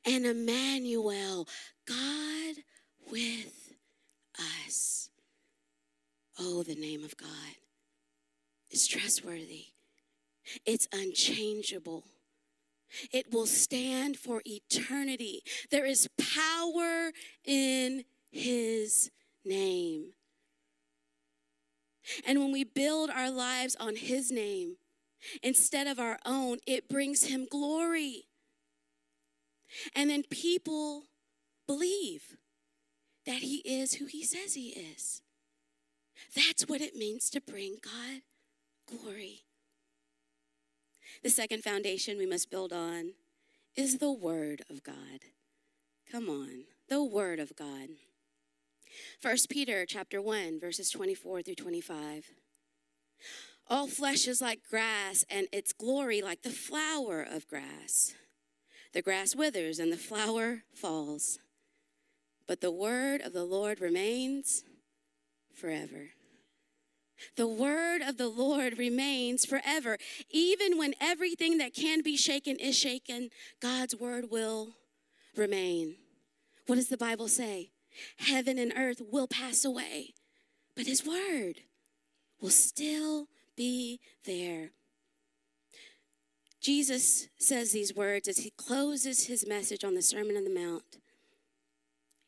and 0.04 0.26
Emmanuel, 0.26 1.48
God 1.86 2.56
with. 3.10 3.63
Oh, 6.38 6.62
the 6.62 6.74
name 6.74 7.04
of 7.04 7.16
God 7.16 7.56
is 8.70 8.86
trustworthy, 8.86 9.66
it's 10.66 10.88
unchangeable. 10.92 12.04
It 13.12 13.32
will 13.32 13.46
stand 13.46 14.16
for 14.18 14.40
eternity. 14.44 15.42
There 15.70 15.84
is 15.84 16.08
power 16.16 17.10
in 17.44 18.04
his 18.30 19.10
name. 19.44 20.10
And 22.26 22.38
when 22.38 22.52
we 22.52 22.62
build 22.62 23.10
our 23.10 23.30
lives 23.30 23.76
on 23.80 23.96
his 23.96 24.30
name 24.30 24.76
instead 25.42 25.86
of 25.86 25.98
our 25.98 26.18
own, 26.24 26.58
it 26.66 26.88
brings 26.88 27.24
him 27.24 27.46
glory. 27.50 28.26
And 29.94 30.10
then 30.10 30.22
people 30.30 31.04
believe 31.66 32.36
that 33.26 33.38
he 33.38 33.56
is 33.64 33.94
who 33.94 34.06
he 34.06 34.24
says 34.24 34.54
he 34.54 34.68
is. 34.68 35.22
That's 36.34 36.64
what 36.64 36.80
it 36.80 36.96
means 36.96 37.30
to 37.30 37.40
bring 37.40 37.76
God 37.82 38.22
glory. 38.88 39.44
The 41.22 41.30
second 41.30 41.62
foundation 41.62 42.18
we 42.18 42.26
must 42.26 42.50
build 42.50 42.72
on 42.72 43.12
is 43.76 43.98
the 43.98 44.12
Word 44.12 44.62
of 44.70 44.82
God. 44.82 45.20
Come 46.10 46.28
on, 46.28 46.64
the 46.88 47.02
Word 47.02 47.38
of 47.38 47.56
God. 47.56 47.88
1 49.20 49.36
Peter 49.48 49.84
chapter 49.86 50.22
1 50.22 50.60
verses 50.60 50.90
24 50.90 51.42
through 51.42 51.54
25. 51.54 52.30
All 53.68 53.86
flesh 53.86 54.28
is 54.28 54.40
like 54.40 54.68
grass 54.68 55.24
and 55.30 55.48
its 55.50 55.72
glory 55.72 56.20
like 56.20 56.42
the 56.42 56.50
flower 56.50 57.22
of 57.22 57.48
grass. 57.48 58.14
The 58.92 59.02
grass 59.02 59.34
withers 59.34 59.78
and 59.78 59.90
the 59.90 59.96
flower 59.96 60.62
falls, 60.72 61.38
but 62.46 62.60
the 62.60 62.70
word 62.70 63.22
of 63.22 63.32
the 63.32 63.44
Lord 63.44 63.80
remains 63.80 64.62
forever. 65.54 66.10
The 67.36 67.46
word 67.46 68.02
of 68.02 68.16
the 68.16 68.28
Lord 68.28 68.78
remains 68.78 69.44
forever. 69.46 69.98
Even 70.30 70.76
when 70.76 70.94
everything 71.00 71.58
that 71.58 71.74
can 71.74 72.02
be 72.02 72.16
shaken 72.16 72.56
is 72.56 72.76
shaken, 72.76 73.30
God's 73.60 73.94
word 73.94 74.30
will 74.30 74.74
remain. 75.36 75.96
What 76.66 76.76
does 76.76 76.88
the 76.88 76.96
Bible 76.96 77.28
say? 77.28 77.70
Heaven 78.18 78.58
and 78.58 78.72
earth 78.76 79.00
will 79.12 79.28
pass 79.28 79.64
away, 79.64 80.14
but 80.76 80.86
his 80.86 81.06
word 81.06 81.60
will 82.40 82.50
still 82.50 83.28
be 83.56 84.00
there. 84.24 84.70
Jesus 86.60 87.28
says 87.38 87.72
these 87.72 87.94
words 87.94 88.26
as 88.26 88.38
he 88.38 88.50
closes 88.56 89.26
his 89.26 89.46
message 89.46 89.84
on 89.84 89.94
the 89.94 90.02
Sermon 90.02 90.36
on 90.36 90.44
the 90.44 90.54
Mount. 90.54 90.98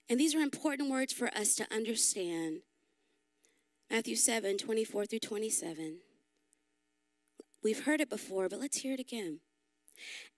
And 0.09 0.21
these 0.21 0.35
are 0.35 0.40
important 0.40 0.90
words 0.90 1.12
for 1.12 1.28
us 1.28 1.54
to 1.56 1.75
understand 1.75 2.61
Matthew 3.90 4.16
7 4.16 4.59
24 4.59 5.07
through 5.07 5.19
27. 5.21 5.99
We've 7.62 7.85
heard 7.85 8.00
it 8.00 8.11
before, 8.11 8.49
but 8.49 8.61
let's 8.61 8.78
hear 8.78 8.95
it 8.95 9.00
again. 9.00 9.40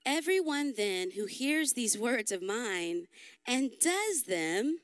Everyone 0.07 0.75
then 0.77 1.13
who 1.13 1.27
hears 1.27 1.73
these 1.73 1.99
words 1.99 2.31
of 2.31 2.43
mine 2.43 3.07
and 3.47 3.71
does 3.81 4.25
them 4.25 4.79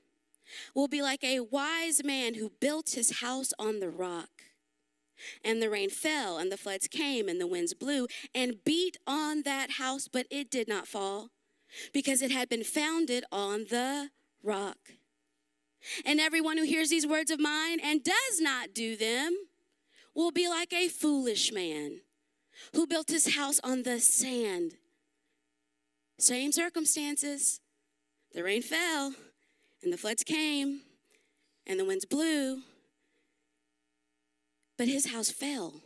will 0.74 0.88
be 0.88 1.02
like 1.02 1.22
a 1.22 1.40
wise 1.40 2.02
man 2.04 2.34
who 2.34 2.52
built 2.60 2.90
his 2.90 3.20
house 3.20 3.52
on 3.58 3.80
the 3.80 3.90
rock. 3.90 4.30
And 5.44 5.62
the 5.62 5.70
rain 5.70 5.90
fell, 5.90 6.38
and 6.38 6.50
the 6.50 6.56
floods 6.56 6.88
came, 6.88 7.28
and 7.28 7.40
the 7.40 7.46
winds 7.46 7.72
blew 7.72 8.08
and 8.34 8.64
beat 8.64 8.96
on 9.06 9.42
that 9.42 9.72
house, 9.72 10.08
but 10.08 10.26
it 10.28 10.50
did 10.50 10.68
not 10.68 10.88
fall 10.88 11.28
because 11.92 12.20
it 12.20 12.30
had 12.30 12.48
been 12.48 12.64
founded 12.64 13.24
on 13.30 13.66
the 13.70 14.10
rock. 14.42 14.78
And 16.04 16.20
everyone 16.20 16.56
who 16.58 16.64
hears 16.64 16.90
these 16.90 17.06
words 17.06 17.30
of 17.30 17.40
mine 17.40 17.78
and 17.80 18.02
does 18.02 18.40
not 18.40 18.74
do 18.74 18.96
them 18.96 19.36
will 20.14 20.30
be 20.30 20.48
like 20.48 20.72
a 20.72 20.88
foolish 20.88 21.52
man 21.52 22.00
who 22.72 22.86
built 22.86 23.10
his 23.10 23.34
house 23.36 23.60
on 23.64 23.82
the 23.82 24.00
sand. 24.00 24.74
Same 26.18 26.52
circumstances. 26.52 27.60
The 28.32 28.42
rain 28.42 28.62
fell, 28.62 29.14
and 29.82 29.92
the 29.92 29.98
floods 29.98 30.24
came, 30.24 30.80
and 31.66 31.78
the 31.78 31.84
winds 31.84 32.04
blew. 32.04 32.62
But 34.76 34.88
his 34.88 35.12
house 35.12 35.30
fell, 35.30 35.82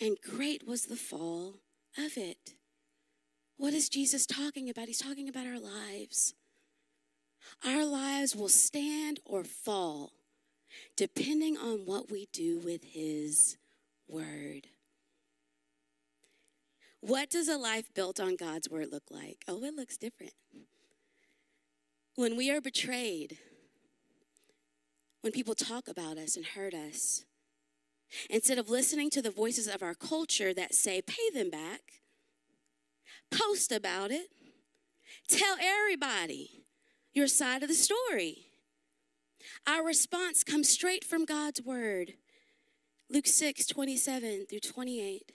and 0.00 0.16
great 0.20 0.66
was 0.66 0.86
the 0.86 0.96
fall 0.96 1.54
of 1.96 2.16
it. 2.16 2.54
What 3.56 3.74
is 3.74 3.88
Jesus 3.88 4.26
talking 4.26 4.68
about? 4.70 4.86
He's 4.86 4.98
talking 4.98 5.28
about 5.28 5.46
our 5.46 5.58
lives. 5.58 6.34
Our 7.64 7.84
lives 7.84 8.36
will 8.36 8.48
stand 8.48 9.20
or 9.24 9.44
fall 9.44 10.12
depending 10.96 11.56
on 11.56 11.86
what 11.86 12.10
we 12.10 12.28
do 12.32 12.58
with 12.58 12.82
His 12.84 13.56
Word. 14.06 14.68
What 17.00 17.30
does 17.30 17.48
a 17.48 17.56
life 17.56 17.92
built 17.94 18.20
on 18.20 18.36
God's 18.36 18.68
Word 18.68 18.88
look 18.90 19.04
like? 19.10 19.44
Oh, 19.46 19.62
it 19.64 19.74
looks 19.74 19.96
different. 19.96 20.34
When 22.16 22.36
we 22.36 22.50
are 22.50 22.60
betrayed, 22.60 23.38
when 25.20 25.32
people 25.32 25.54
talk 25.54 25.88
about 25.88 26.18
us 26.18 26.36
and 26.36 26.44
hurt 26.44 26.74
us, 26.74 27.24
instead 28.28 28.58
of 28.58 28.68
listening 28.68 29.10
to 29.10 29.22
the 29.22 29.30
voices 29.30 29.68
of 29.68 29.82
our 29.82 29.94
culture 29.94 30.52
that 30.54 30.74
say, 30.74 31.00
pay 31.00 31.30
them 31.32 31.50
back, 31.50 31.80
post 33.30 33.70
about 33.70 34.10
it, 34.10 34.28
tell 35.28 35.56
everybody 35.60 36.64
your 37.18 37.26
side 37.26 37.64
of 37.64 37.68
the 37.68 37.74
story. 37.74 38.46
Our 39.66 39.84
response 39.84 40.44
comes 40.44 40.68
straight 40.68 41.04
from 41.04 41.24
God's 41.24 41.60
word. 41.60 42.14
Luke 43.10 43.26
6, 43.26 43.66
27 43.66 44.46
through 44.48 44.60
28. 44.60 45.32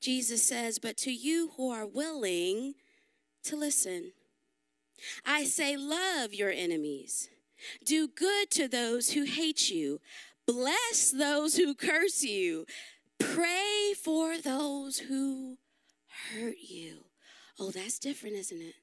Jesus 0.00 0.42
says, 0.42 0.78
But 0.78 0.96
to 0.98 1.12
you 1.12 1.50
who 1.58 1.70
are 1.70 1.86
willing 1.86 2.76
to 3.44 3.56
listen, 3.56 4.12
I 5.26 5.44
say, 5.44 5.76
love 5.76 6.32
your 6.32 6.50
enemies, 6.50 7.28
do 7.84 8.08
good 8.08 8.50
to 8.52 8.66
those 8.66 9.10
who 9.10 9.24
hate 9.24 9.70
you, 9.70 10.00
bless 10.46 11.10
those 11.10 11.56
who 11.56 11.74
curse 11.74 12.22
you, 12.22 12.64
pray 13.18 13.92
for 14.02 14.38
those 14.38 15.00
who 15.00 15.58
hurt 16.34 16.56
you. 16.66 17.04
Oh, 17.60 17.70
that's 17.70 17.98
different, 17.98 18.36
isn't 18.36 18.62
it? 18.62 18.74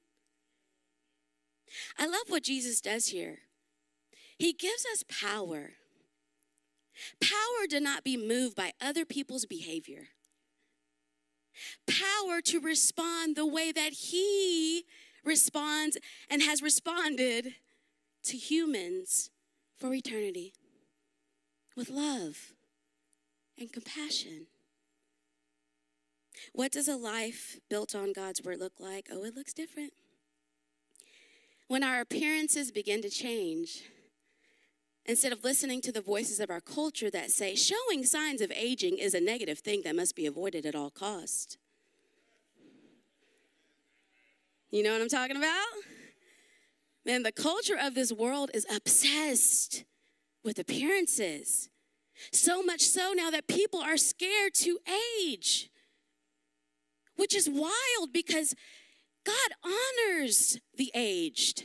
I 1.98 2.06
love 2.06 2.28
what 2.28 2.44
Jesus 2.44 2.80
does 2.80 3.08
here. 3.08 3.38
He 4.38 4.52
gives 4.52 4.86
us 4.92 5.04
power. 5.08 5.72
Power 7.20 7.66
to 7.70 7.80
not 7.80 8.04
be 8.04 8.16
moved 8.16 8.56
by 8.56 8.72
other 8.80 9.04
people's 9.04 9.46
behavior. 9.46 10.08
Power 11.86 12.40
to 12.42 12.60
respond 12.60 13.36
the 13.36 13.46
way 13.46 13.72
that 13.72 13.92
He 13.92 14.84
responds 15.24 15.96
and 16.28 16.42
has 16.42 16.62
responded 16.62 17.54
to 18.24 18.36
humans 18.36 19.30
for 19.76 19.92
eternity 19.94 20.52
with 21.76 21.90
love 21.90 22.52
and 23.58 23.72
compassion. 23.72 24.46
What 26.52 26.72
does 26.72 26.88
a 26.88 26.96
life 26.96 27.58
built 27.68 27.94
on 27.94 28.12
God's 28.12 28.42
word 28.42 28.58
look 28.58 28.74
like? 28.78 29.08
Oh, 29.10 29.24
it 29.24 29.36
looks 29.36 29.52
different. 29.52 29.92
When 31.74 31.82
our 31.82 32.00
appearances 32.00 32.70
begin 32.70 33.02
to 33.02 33.10
change, 33.10 33.82
instead 35.06 35.32
of 35.32 35.42
listening 35.42 35.80
to 35.80 35.90
the 35.90 36.00
voices 36.00 36.38
of 36.38 36.48
our 36.48 36.60
culture 36.60 37.10
that 37.10 37.32
say 37.32 37.56
showing 37.56 38.04
signs 38.04 38.40
of 38.40 38.52
aging 38.52 38.98
is 38.98 39.12
a 39.12 39.20
negative 39.20 39.58
thing 39.58 39.82
that 39.82 39.96
must 39.96 40.14
be 40.14 40.24
avoided 40.24 40.66
at 40.66 40.76
all 40.76 40.90
costs. 40.90 41.58
You 44.70 44.84
know 44.84 44.92
what 44.92 45.02
I'm 45.02 45.08
talking 45.08 45.36
about? 45.36 45.66
Man, 47.04 47.24
the 47.24 47.32
culture 47.32 47.76
of 47.76 47.96
this 47.96 48.12
world 48.12 48.52
is 48.54 48.64
obsessed 48.72 49.82
with 50.44 50.60
appearances. 50.60 51.70
So 52.30 52.62
much 52.62 52.82
so 52.82 53.14
now 53.16 53.32
that 53.32 53.48
people 53.48 53.80
are 53.80 53.96
scared 53.96 54.54
to 54.58 54.78
age, 55.26 55.70
which 57.16 57.34
is 57.34 57.50
wild 57.50 58.12
because 58.12 58.54
God 59.24 59.34
honors 59.64 60.60
the 60.76 60.90
aged. 60.94 61.64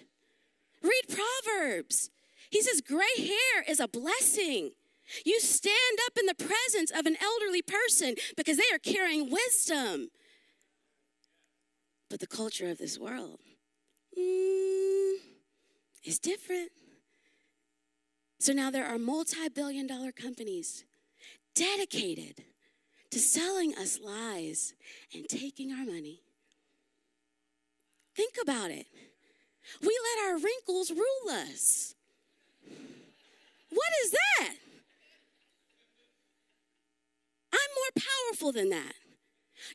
Read 0.81 1.03
Proverbs. 1.07 2.09
He 2.49 2.61
says, 2.61 2.81
Gray 2.81 3.05
hair 3.17 3.63
is 3.67 3.79
a 3.79 3.87
blessing. 3.87 4.71
You 5.25 5.39
stand 5.39 5.99
up 6.05 6.17
in 6.19 6.25
the 6.25 6.35
presence 6.35 6.91
of 6.91 7.05
an 7.05 7.17
elderly 7.21 7.61
person 7.61 8.15
because 8.37 8.57
they 8.57 8.63
are 8.73 8.79
carrying 8.79 9.31
wisdom. 9.31 10.09
But 12.09 12.19
the 12.19 12.27
culture 12.27 12.69
of 12.69 12.77
this 12.77 12.97
world 12.97 13.39
mm, 14.17 15.13
is 16.03 16.19
different. 16.19 16.71
So 18.39 18.53
now 18.53 18.71
there 18.71 18.85
are 18.85 18.97
multi 18.97 19.49
billion 19.49 19.85
dollar 19.85 20.11
companies 20.11 20.85
dedicated 21.55 22.43
to 23.11 23.19
selling 23.19 23.75
us 23.75 23.99
lies 23.99 24.73
and 25.13 25.27
taking 25.27 25.71
our 25.71 25.85
money. 25.85 26.21
Think 28.15 28.35
about 28.41 28.71
it. 28.71 28.87
We 29.81 29.97
let 30.15 30.29
our 30.29 30.37
wrinkles 30.37 30.91
rule 30.91 31.29
us. 31.29 31.95
What 33.69 33.91
is 34.03 34.11
that? 34.11 34.53
I'm 37.53 37.59
more 37.75 38.03
powerful 38.29 38.51
than 38.51 38.69
that. 38.69 38.93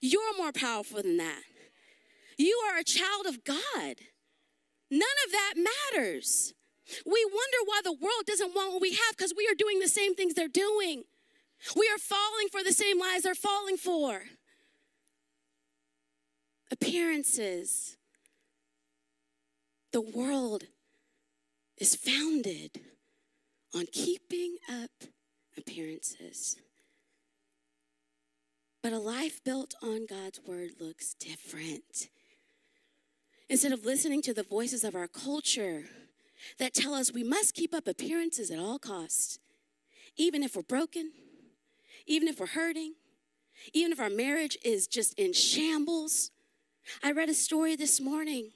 You're 0.00 0.36
more 0.36 0.52
powerful 0.52 1.02
than 1.02 1.16
that. 1.18 1.42
You 2.36 2.60
are 2.68 2.78
a 2.78 2.84
child 2.84 3.26
of 3.26 3.44
God. 3.44 3.96
None 4.90 5.18
of 5.26 5.32
that 5.32 5.54
matters. 5.56 6.52
We 7.06 7.24
wonder 7.24 7.58
why 7.64 7.80
the 7.82 7.92
world 7.92 8.26
doesn't 8.26 8.54
want 8.54 8.72
what 8.72 8.82
we 8.82 8.90
have 8.90 9.16
because 9.16 9.32
we 9.36 9.48
are 9.50 9.54
doing 9.54 9.78
the 9.78 9.88
same 9.88 10.14
things 10.14 10.34
they're 10.34 10.48
doing. 10.48 11.04
We 11.74 11.88
are 11.88 11.98
falling 11.98 12.48
for 12.50 12.62
the 12.62 12.72
same 12.72 13.00
lies 13.00 13.22
they're 13.22 13.34
falling 13.34 13.76
for. 13.76 14.22
Appearances. 16.70 17.96
The 19.94 20.00
world 20.00 20.64
is 21.78 21.94
founded 21.94 22.80
on 23.72 23.86
keeping 23.92 24.56
up 24.68 24.90
appearances. 25.56 26.56
But 28.82 28.92
a 28.92 28.98
life 28.98 29.40
built 29.44 29.76
on 29.80 30.06
God's 30.06 30.40
word 30.44 30.70
looks 30.80 31.14
different. 31.14 32.08
Instead 33.48 33.70
of 33.70 33.86
listening 33.86 34.20
to 34.22 34.34
the 34.34 34.42
voices 34.42 34.82
of 34.82 34.96
our 34.96 35.06
culture 35.06 35.84
that 36.58 36.74
tell 36.74 36.92
us 36.92 37.12
we 37.12 37.22
must 37.22 37.54
keep 37.54 37.72
up 37.72 37.86
appearances 37.86 38.50
at 38.50 38.58
all 38.58 38.80
costs, 38.80 39.38
even 40.16 40.42
if 40.42 40.56
we're 40.56 40.62
broken, 40.62 41.12
even 42.04 42.26
if 42.26 42.40
we're 42.40 42.46
hurting, 42.46 42.94
even 43.72 43.92
if 43.92 44.00
our 44.00 44.10
marriage 44.10 44.58
is 44.64 44.88
just 44.88 45.16
in 45.16 45.32
shambles. 45.32 46.32
I 47.00 47.12
read 47.12 47.28
a 47.28 47.34
story 47.34 47.76
this 47.76 48.00
morning 48.00 48.50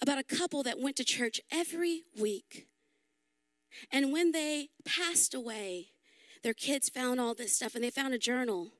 about 0.00 0.18
a 0.18 0.22
couple 0.22 0.62
that 0.62 0.80
went 0.80 0.96
to 0.96 1.04
church 1.04 1.40
every 1.50 2.02
week. 2.18 2.66
And 3.90 4.12
when 4.12 4.32
they 4.32 4.68
passed 4.84 5.34
away, 5.34 5.88
their 6.42 6.54
kids 6.54 6.88
found 6.88 7.20
all 7.20 7.34
this 7.34 7.56
stuff 7.56 7.74
and 7.74 7.82
they 7.82 7.90
found 7.90 8.14
a 8.14 8.18
journal 8.18 8.72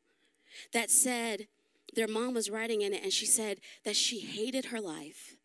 that 0.72 0.90
said 0.90 1.46
their 1.94 2.08
mom 2.08 2.34
was 2.34 2.50
writing 2.50 2.82
in 2.82 2.92
it 2.92 3.02
and 3.02 3.12
she 3.12 3.26
said 3.26 3.60
that 3.84 3.96
she 3.96 4.20
hated 4.20 4.66
her 4.66 4.80
life 4.80 5.36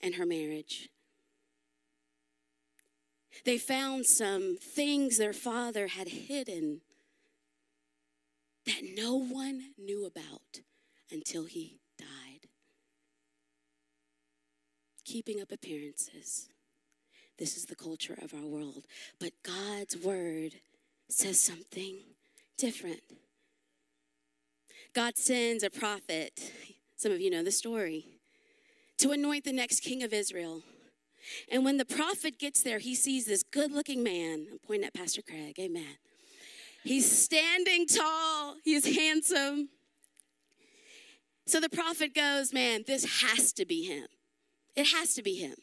and 0.00 0.14
her 0.14 0.26
marriage. 0.26 0.88
They 3.44 3.58
found 3.58 4.06
some 4.06 4.56
things 4.60 5.18
their 5.18 5.32
father 5.32 5.88
had 5.88 6.08
hidden 6.08 6.80
that 8.64 8.82
no 8.96 9.14
one 9.14 9.72
knew 9.78 10.04
about 10.04 10.60
until 11.10 11.44
he 11.44 11.78
died. 11.98 12.48
Keeping 15.06 15.40
up 15.40 15.52
appearances. 15.52 16.48
This 17.38 17.56
is 17.56 17.66
the 17.66 17.76
culture 17.76 18.18
of 18.20 18.34
our 18.34 18.44
world. 18.44 18.86
But 19.20 19.30
God's 19.44 19.96
word 19.96 20.54
says 21.08 21.40
something 21.40 21.98
different. 22.58 23.02
God 24.94 25.16
sends 25.16 25.62
a 25.62 25.70
prophet, 25.70 26.50
some 26.96 27.12
of 27.12 27.20
you 27.20 27.30
know 27.30 27.44
the 27.44 27.52
story, 27.52 28.06
to 28.98 29.12
anoint 29.12 29.44
the 29.44 29.52
next 29.52 29.80
king 29.80 30.02
of 30.02 30.12
Israel. 30.12 30.62
And 31.52 31.64
when 31.64 31.76
the 31.76 31.84
prophet 31.84 32.40
gets 32.40 32.62
there, 32.62 32.80
he 32.80 32.96
sees 32.96 33.26
this 33.26 33.44
good 33.44 33.70
looking 33.70 34.02
man. 34.02 34.46
I'm 34.50 34.58
pointing 34.66 34.86
at 34.86 34.94
Pastor 34.94 35.22
Craig, 35.22 35.56
amen. 35.60 35.98
He's 36.82 37.08
standing 37.08 37.86
tall, 37.86 38.56
he's 38.64 38.96
handsome. 38.96 39.68
So 41.46 41.60
the 41.60 41.68
prophet 41.68 42.12
goes, 42.12 42.52
Man, 42.52 42.82
this 42.88 43.22
has 43.22 43.52
to 43.52 43.64
be 43.64 43.84
him. 43.84 44.06
It 44.76 44.88
has 44.88 45.14
to 45.14 45.22
be 45.22 45.36
him. 45.36 45.54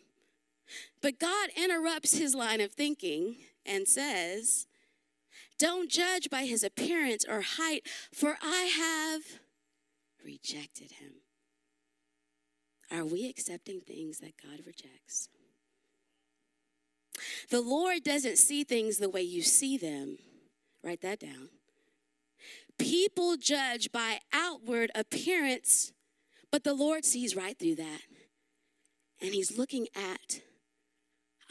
But 1.02 1.20
God 1.20 1.50
interrupts 1.56 2.18
his 2.18 2.34
line 2.34 2.62
of 2.62 2.72
thinking 2.72 3.36
and 3.66 3.88
says, 3.88 4.66
Don't 5.60 5.90
judge 5.90 6.30
by 6.30 6.46
his 6.46 6.64
appearance 6.64 7.26
or 7.30 7.42
height, 7.42 7.88
for 8.12 8.38
I 8.42 8.64
have 8.64 9.40
rejected 10.26 10.94
him. 10.94 11.14
Are 12.92 13.06
we 13.06 13.30
accepting 13.30 13.82
things 13.82 14.20
that 14.20 14.34
God 14.42 14.62
rejects? 14.66 15.30
The 17.50 17.62
Lord 17.62 18.04
doesn't 18.04 18.38
see 18.38 18.64
things 18.64 18.98
the 18.98 19.10
way 19.10 19.22
you 19.22 19.42
see 19.42 19.78
them. 19.78 20.18
Write 20.84 21.02
that 21.02 21.20
down. 21.20 21.50
People 22.78 23.38
judge 23.38 23.92
by 23.92 24.20
outward 24.34 24.92
appearance, 24.96 25.92
but 26.52 26.64
the 26.64 26.74
Lord 26.74 27.06
sees 27.06 27.36
right 27.36 27.58
through 27.58 27.76
that. 27.76 28.02
And 29.24 29.34
He's 29.34 29.58
looking 29.58 29.88
at 29.96 30.42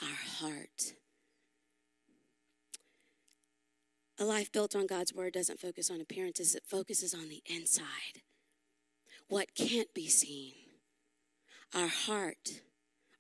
our 0.03 0.47
heart. 0.49 0.93
A 4.19 4.25
life 4.25 4.53
built 4.53 4.77
on 4.77 4.87
God's 4.87 5.15
word 5.15 5.33
doesn't 5.33 5.59
focus 5.59 5.91
on 5.91 6.01
appearances, 6.01 6.55
it 6.55 6.65
focuses 6.65 7.15
on 7.15 7.29
the 7.29 7.43
inside. 7.47 8.21
What 9.29 9.55
can't 9.55 9.93
be 9.95 10.07
seen. 10.09 10.53
Our 11.75 11.89
heart, 11.89 12.61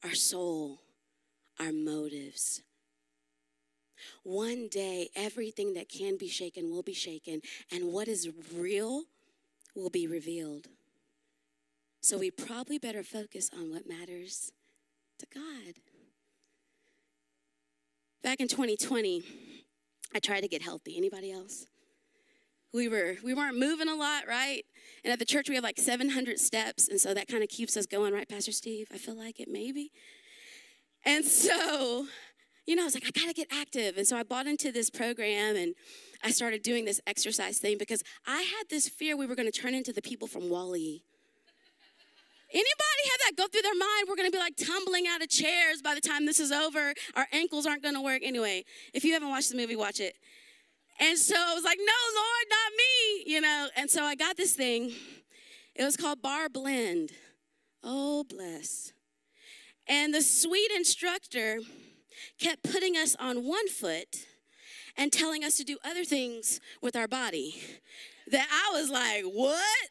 our 0.04 0.14
soul, 0.14 0.82
our 1.58 1.72
motives. 1.72 2.62
One 4.22 4.68
day, 4.68 5.08
everything 5.16 5.72
that 5.74 5.88
can 5.88 6.18
be 6.18 6.28
shaken 6.28 6.70
will 6.70 6.82
be 6.82 6.92
shaken, 6.92 7.40
and 7.70 7.92
what 7.92 8.06
is 8.06 8.28
real 8.54 9.04
will 9.74 9.90
be 9.90 10.06
revealed. 10.06 10.68
So 12.02 12.18
we 12.18 12.32
probably 12.32 12.78
better 12.78 13.04
focus 13.04 13.48
on 13.56 13.70
what 13.70 13.88
matters 13.88 14.50
to 15.20 15.26
God. 15.32 15.74
Back 18.24 18.40
in 18.40 18.48
2020, 18.48 19.22
I 20.12 20.18
tried 20.18 20.40
to 20.40 20.48
get 20.48 20.62
healthy. 20.62 20.96
Anybody 20.96 21.30
else? 21.30 21.66
We 22.74 22.88
were 22.88 23.16
we 23.22 23.34
weren't 23.34 23.56
moving 23.56 23.88
a 23.88 23.94
lot, 23.94 24.26
right? 24.26 24.64
And 25.04 25.12
at 25.12 25.20
the 25.20 25.24
church 25.24 25.48
we 25.48 25.54
have 25.54 25.62
like 25.62 25.78
700 25.78 26.40
steps, 26.40 26.88
and 26.88 27.00
so 27.00 27.14
that 27.14 27.28
kind 27.28 27.44
of 27.44 27.48
keeps 27.48 27.76
us 27.76 27.86
going, 27.86 28.12
right, 28.12 28.28
Pastor 28.28 28.52
Steve? 28.52 28.88
I 28.92 28.98
feel 28.98 29.16
like 29.16 29.38
it 29.38 29.48
maybe. 29.48 29.92
And 31.04 31.24
so, 31.24 32.06
you 32.66 32.74
know, 32.74 32.82
I 32.82 32.86
was 32.86 32.94
like, 32.94 33.06
I 33.06 33.10
gotta 33.10 33.32
get 33.32 33.46
active. 33.52 33.96
And 33.96 34.08
so 34.08 34.16
I 34.16 34.24
bought 34.24 34.48
into 34.48 34.72
this 34.72 34.90
program 34.90 35.54
and 35.54 35.74
I 36.24 36.32
started 36.32 36.62
doing 36.62 36.84
this 36.84 37.00
exercise 37.06 37.58
thing 37.58 37.78
because 37.78 38.02
I 38.26 38.42
had 38.42 38.70
this 38.70 38.88
fear 38.88 39.16
we 39.16 39.26
were 39.26 39.36
gonna 39.36 39.52
turn 39.52 39.74
into 39.74 39.92
the 39.92 40.02
people 40.02 40.26
from 40.26 40.48
WALL-E. 40.50 41.04
Anybody 42.52 43.02
have 43.10 43.20
that 43.26 43.36
go 43.36 43.48
through 43.48 43.62
their 43.62 43.74
mind? 43.74 44.06
We're 44.08 44.16
gonna 44.16 44.30
be 44.30 44.38
like 44.38 44.56
tumbling 44.56 45.06
out 45.08 45.22
of 45.22 45.28
chairs 45.28 45.80
by 45.82 45.94
the 45.94 46.00
time 46.00 46.26
this 46.26 46.38
is 46.38 46.52
over. 46.52 46.92
Our 47.14 47.26
ankles 47.32 47.66
aren't 47.66 47.82
gonna 47.82 48.02
work. 48.02 48.20
Anyway, 48.22 48.64
if 48.92 49.04
you 49.04 49.14
haven't 49.14 49.30
watched 49.30 49.50
the 49.50 49.56
movie, 49.56 49.76
watch 49.76 50.00
it. 50.00 50.16
And 51.00 51.18
so 51.18 51.34
I 51.34 51.54
was 51.54 51.64
like, 51.64 51.78
no, 51.78 51.84
Lord, 52.14 52.44
not 52.50 52.72
me, 52.76 53.32
you 53.32 53.40
know. 53.40 53.68
And 53.76 53.90
so 53.90 54.04
I 54.04 54.14
got 54.14 54.36
this 54.36 54.52
thing. 54.52 54.92
It 55.74 55.84
was 55.84 55.96
called 55.96 56.20
Barre 56.20 56.50
Blend. 56.50 57.12
Oh, 57.82 58.24
bless. 58.24 58.92
And 59.88 60.14
the 60.14 60.22
sweet 60.22 60.70
instructor 60.70 61.60
kept 62.38 62.62
putting 62.62 62.96
us 62.96 63.16
on 63.18 63.46
one 63.46 63.68
foot 63.68 64.26
and 64.96 65.10
telling 65.10 65.42
us 65.42 65.56
to 65.56 65.64
do 65.64 65.78
other 65.84 66.04
things 66.04 66.60
with 66.80 66.94
our 66.94 67.08
body. 67.08 67.60
That 68.30 68.46
I 68.50 68.78
was 68.78 68.90
like, 68.90 69.24
what? 69.24 69.88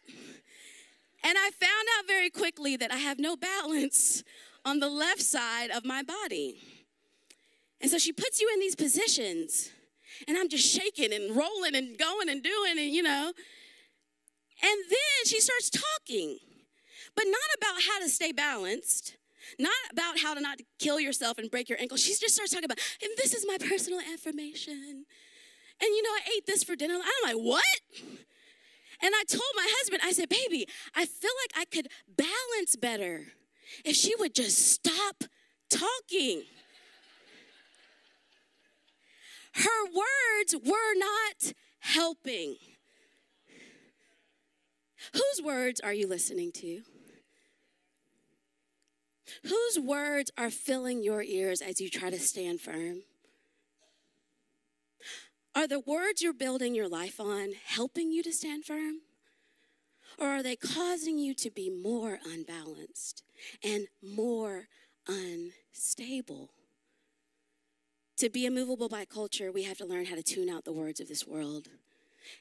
And 1.24 1.38
I 1.38 1.52
found 1.52 1.88
out 1.98 2.08
very 2.08 2.30
quickly 2.30 2.76
that 2.78 2.92
I 2.92 2.98
have 2.98 3.20
no 3.20 3.36
balance 3.36 4.24
on 4.66 4.80
the 4.80 4.90
left 4.90 5.22
side 5.22 5.70
of 5.70 5.86
my 5.86 6.04
body. 6.04 6.58
And 7.80 7.90
so 7.90 7.98
she 7.98 8.12
puts 8.12 8.40
you 8.40 8.50
in 8.54 8.60
these 8.60 8.76
positions, 8.76 9.72
and 10.28 10.38
I'm 10.38 10.50
just 10.50 10.68
shaking 10.68 11.14
and 11.14 11.36
rolling 11.36 11.76
and 11.76 11.98
going 11.98 12.30
and 12.30 12.44
doing, 12.44 12.78
and 12.78 12.94
you 12.94 13.02
know. 13.02 13.34
And 14.64 14.84
then 14.88 15.26
she 15.26 15.40
starts 15.40 15.72
talking, 15.72 16.38
but 17.16 17.26
not 17.26 17.58
about 17.58 17.82
how 17.82 18.00
to 18.00 18.10
stay 18.10 18.32
balanced, 18.32 19.18
not 19.58 19.72
about 19.92 20.20
how 20.20 20.36
to 20.36 20.42
not 20.42 20.60
kill 20.78 21.00
yourself 21.00 21.40
and 21.40 21.50
break 21.50 21.70
your 21.70 21.80
ankle. 21.82 21.98
She 21.98 22.14
just 22.14 22.36
starts 22.36 22.52
talking 22.52 22.66
about, 22.66 22.80
and 23.02 23.12
this 23.18 23.34
is 23.34 23.46
my 23.48 23.58
personal 23.58 24.00
affirmation. 24.14 25.06
And 25.82 25.90
you 25.90 26.04
know, 26.04 26.10
I 26.12 26.22
ate 26.38 26.46
this 26.46 26.64
for 26.64 26.76
dinner. 26.76 26.94
I'm 26.94 27.36
like, 27.36 27.44
what? 27.44 27.80
And 29.02 29.14
I 29.16 29.24
told 29.28 29.42
my 29.56 29.68
husband, 29.80 30.02
I 30.04 30.12
said, 30.12 30.30
baby, 30.30 30.68
I 30.96 31.06
feel 31.06 31.32
like 31.44 31.62
I 31.62 31.66
could 31.66 31.88
balance 32.08 32.76
better 32.76 33.28
if 33.84 33.96
she 33.96 34.16
would 34.16 34.36
just 34.36 34.58
stop 34.58 35.24
talking. 35.70 36.44
Her 39.54 39.86
words 39.86 40.56
were 40.64 40.96
not 40.96 41.54
helping. 41.80 42.58
Whose 45.14 45.44
words 45.44 45.82
are 45.82 45.94
you 45.94 46.08
listening 46.08 46.52
to? 46.54 46.82
Whose 49.44 49.80
words 49.80 50.32
are 50.38 50.50
filling 50.50 51.04
your 51.04 51.24
ears 51.24 51.62
as 51.62 51.82
you 51.82 51.90
try 51.90 52.10
to 52.10 52.20
stand 52.20 52.62
firm? 52.62 53.04
Are 55.54 55.68
the 55.68 55.80
words 55.80 56.22
you're 56.22 56.34
building 56.34 56.74
your 56.76 56.88
life 56.88 57.20
on 57.20 57.54
helping 57.66 58.12
you 58.12 58.24
to 58.24 58.32
stand 58.32 58.64
firm? 58.64 59.02
Or 60.18 60.28
are 60.28 60.44
they 60.44 60.56
causing 60.56 61.18
you 61.18 61.34
to 61.36 61.50
be 61.50 61.70
more 61.70 62.20
unbalanced 62.26 63.24
and 63.64 63.88
more 64.02 64.68
unstable? 65.08 66.52
To 68.18 68.30
be 68.30 68.46
immovable 68.46 68.88
by 68.88 69.06
culture, 69.06 69.52
we 69.52 69.64
have 69.64 69.78
to 69.80 69.86
learn 69.86 70.06
how 70.06 70.16
to 70.16 70.24
tune 70.24 70.50
out 70.50 70.64
the 70.64 70.72
words 70.72 71.00
of 71.00 71.08
this 71.08 71.26
world 71.26 71.68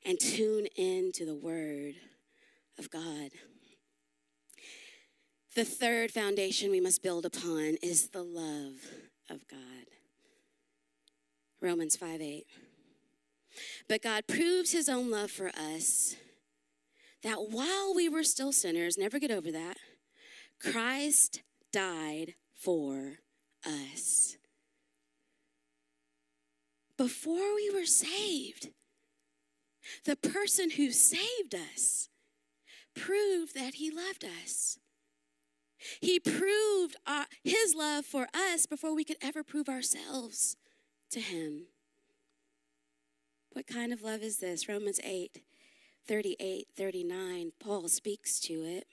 and 0.04 0.20
tune 0.20 0.66
into 0.76 1.24
the 1.24 1.34
word 1.34 1.94
of 2.78 2.90
God. 2.90 3.30
The 5.54 5.64
third 5.64 6.12
foundation 6.12 6.70
we 6.70 6.80
must 6.80 7.02
build 7.02 7.24
upon 7.24 7.76
is 7.82 8.08
the 8.08 8.22
love 8.22 8.76
of 9.28 9.48
God. 9.48 9.86
Romans 11.60 11.96
5 11.96 12.20
8. 12.20 12.46
But 13.88 14.02
God 14.02 14.26
proves 14.26 14.72
his 14.72 14.88
own 14.88 15.10
love 15.10 15.30
for 15.30 15.48
us 15.48 16.16
that 17.22 17.50
while 17.50 17.94
we 17.94 18.08
were 18.08 18.22
still 18.22 18.52
sinners, 18.52 18.96
never 18.96 19.18
get 19.18 19.30
over 19.30 19.50
that, 19.52 19.76
Christ 20.60 21.42
died 21.72 22.34
for 22.54 23.18
us. 23.66 24.36
Before 26.96 27.54
we 27.54 27.70
were 27.72 27.86
saved, 27.86 28.70
the 30.04 30.16
person 30.16 30.70
who 30.70 30.90
saved 30.90 31.54
us 31.54 32.08
proved 32.94 33.54
that 33.54 33.74
he 33.74 33.90
loved 33.90 34.24
us. 34.24 34.78
He 36.00 36.20
proved 36.20 36.96
our, 37.06 37.26
his 37.42 37.74
love 37.74 38.04
for 38.04 38.28
us 38.34 38.66
before 38.66 38.94
we 38.94 39.04
could 39.04 39.16
ever 39.22 39.42
prove 39.42 39.68
ourselves 39.68 40.56
to 41.10 41.20
him. 41.20 41.66
What 43.52 43.66
kind 43.66 43.92
of 43.92 44.02
love 44.02 44.22
is 44.22 44.38
this? 44.38 44.68
Romans 44.68 45.00
8, 45.02 45.42
38, 46.06 46.68
39, 46.76 47.52
Paul 47.58 47.88
speaks 47.88 48.38
to 48.40 48.52
it. 48.64 48.86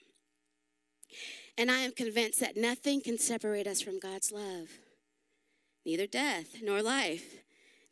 And 1.56 1.70
I 1.70 1.78
am 1.78 1.92
convinced 1.92 2.40
that 2.40 2.56
nothing 2.56 3.00
can 3.00 3.18
separate 3.18 3.66
us 3.66 3.80
from 3.80 3.98
God's 3.98 4.32
love. 4.32 4.68
Neither 5.86 6.06
death 6.06 6.56
nor 6.62 6.82
life, 6.82 7.36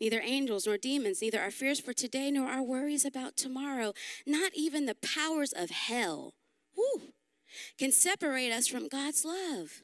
neither 0.01 0.21
angels 0.21 0.67
nor 0.67 0.77
demons, 0.77 1.23
neither 1.23 1.41
our 1.41 1.51
fears 1.51 1.81
for 1.81 1.93
today 1.93 2.31
nor 2.31 2.49
our 2.49 2.63
worries 2.63 3.05
about 3.05 3.37
tomorrow, 3.37 3.93
not 4.27 4.53
even 4.55 4.87
the 4.87 4.95
powers 4.97 5.53
of 5.53 5.71
hell, 5.71 6.35
whew, 6.75 7.13
can 7.79 7.93
separate 7.93 8.53
us 8.53 8.67
from 8.67 8.89
God's 8.89 9.25
love. 9.25 9.83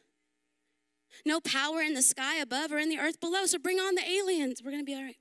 No 1.24 1.40
power 1.40 1.80
in 1.80 1.94
the 1.94 2.02
sky 2.02 2.36
above 2.36 2.72
or 2.72 2.78
in 2.78 2.88
the 2.88 2.98
earth 2.98 3.20
below. 3.20 3.46
So 3.46 3.58
bring 3.58 3.78
on 3.78 3.94
the 3.94 4.08
aliens. 4.08 4.62
We're 4.62 4.70
going 4.70 4.82
to 4.82 4.86
be 4.86 4.94
all 4.94 5.04
right. 5.04 5.16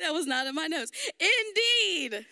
That 0.00 0.12
was 0.12 0.26
not 0.26 0.46
in 0.46 0.54
my 0.54 0.66
notes. 0.66 0.92
Indeed, 1.18 2.26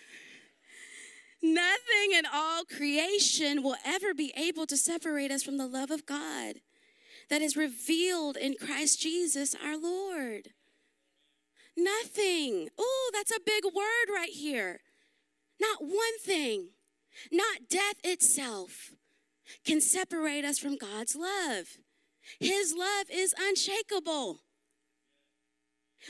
nothing 1.42 2.12
in 2.14 2.24
all 2.32 2.64
creation 2.64 3.62
will 3.62 3.76
ever 3.84 4.14
be 4.14 4.32
able 4.36 4.66
to 4.66 4.76
separate 4.76 5.30
us 5.30 5.42
from 5.42 5.58
the 5.58 5.66
love 5.66 5.90
of 5.90 6.06
God 6.06 6.56
that 7.28 7.42
is 7.42 7.56
revealed 7.56 8.36
in 8.36 8.54
Christ 8.60 9.00
Jesus 9.00 9.54
our 9.54 9.78
Lord. 9.78 10.50
Nothing. 11.76 12.68
Oh, 12.78 13.10
that's 13.12 13.30
a 13.30 13.40
big 13.44 13.64
word 13.64 14.12
right 14.12 14.32
here. 14.32 14.80
Not 15.60 15.82
one 15.82 16.18
thing, 16.22 16.70
not 17.30 17.68
death 17.68 17.96
itself, 18.02 18.90
can 19.64 19.80
separate 19.80 20.44
us 20.44 20.58
from 20.58 20.76
God's 20.76 21.14
love. 21.14 21.78
His 22.38 22.74
love 22.76 23.06
is 23.10 23.34
unshakable. 23.38 24.40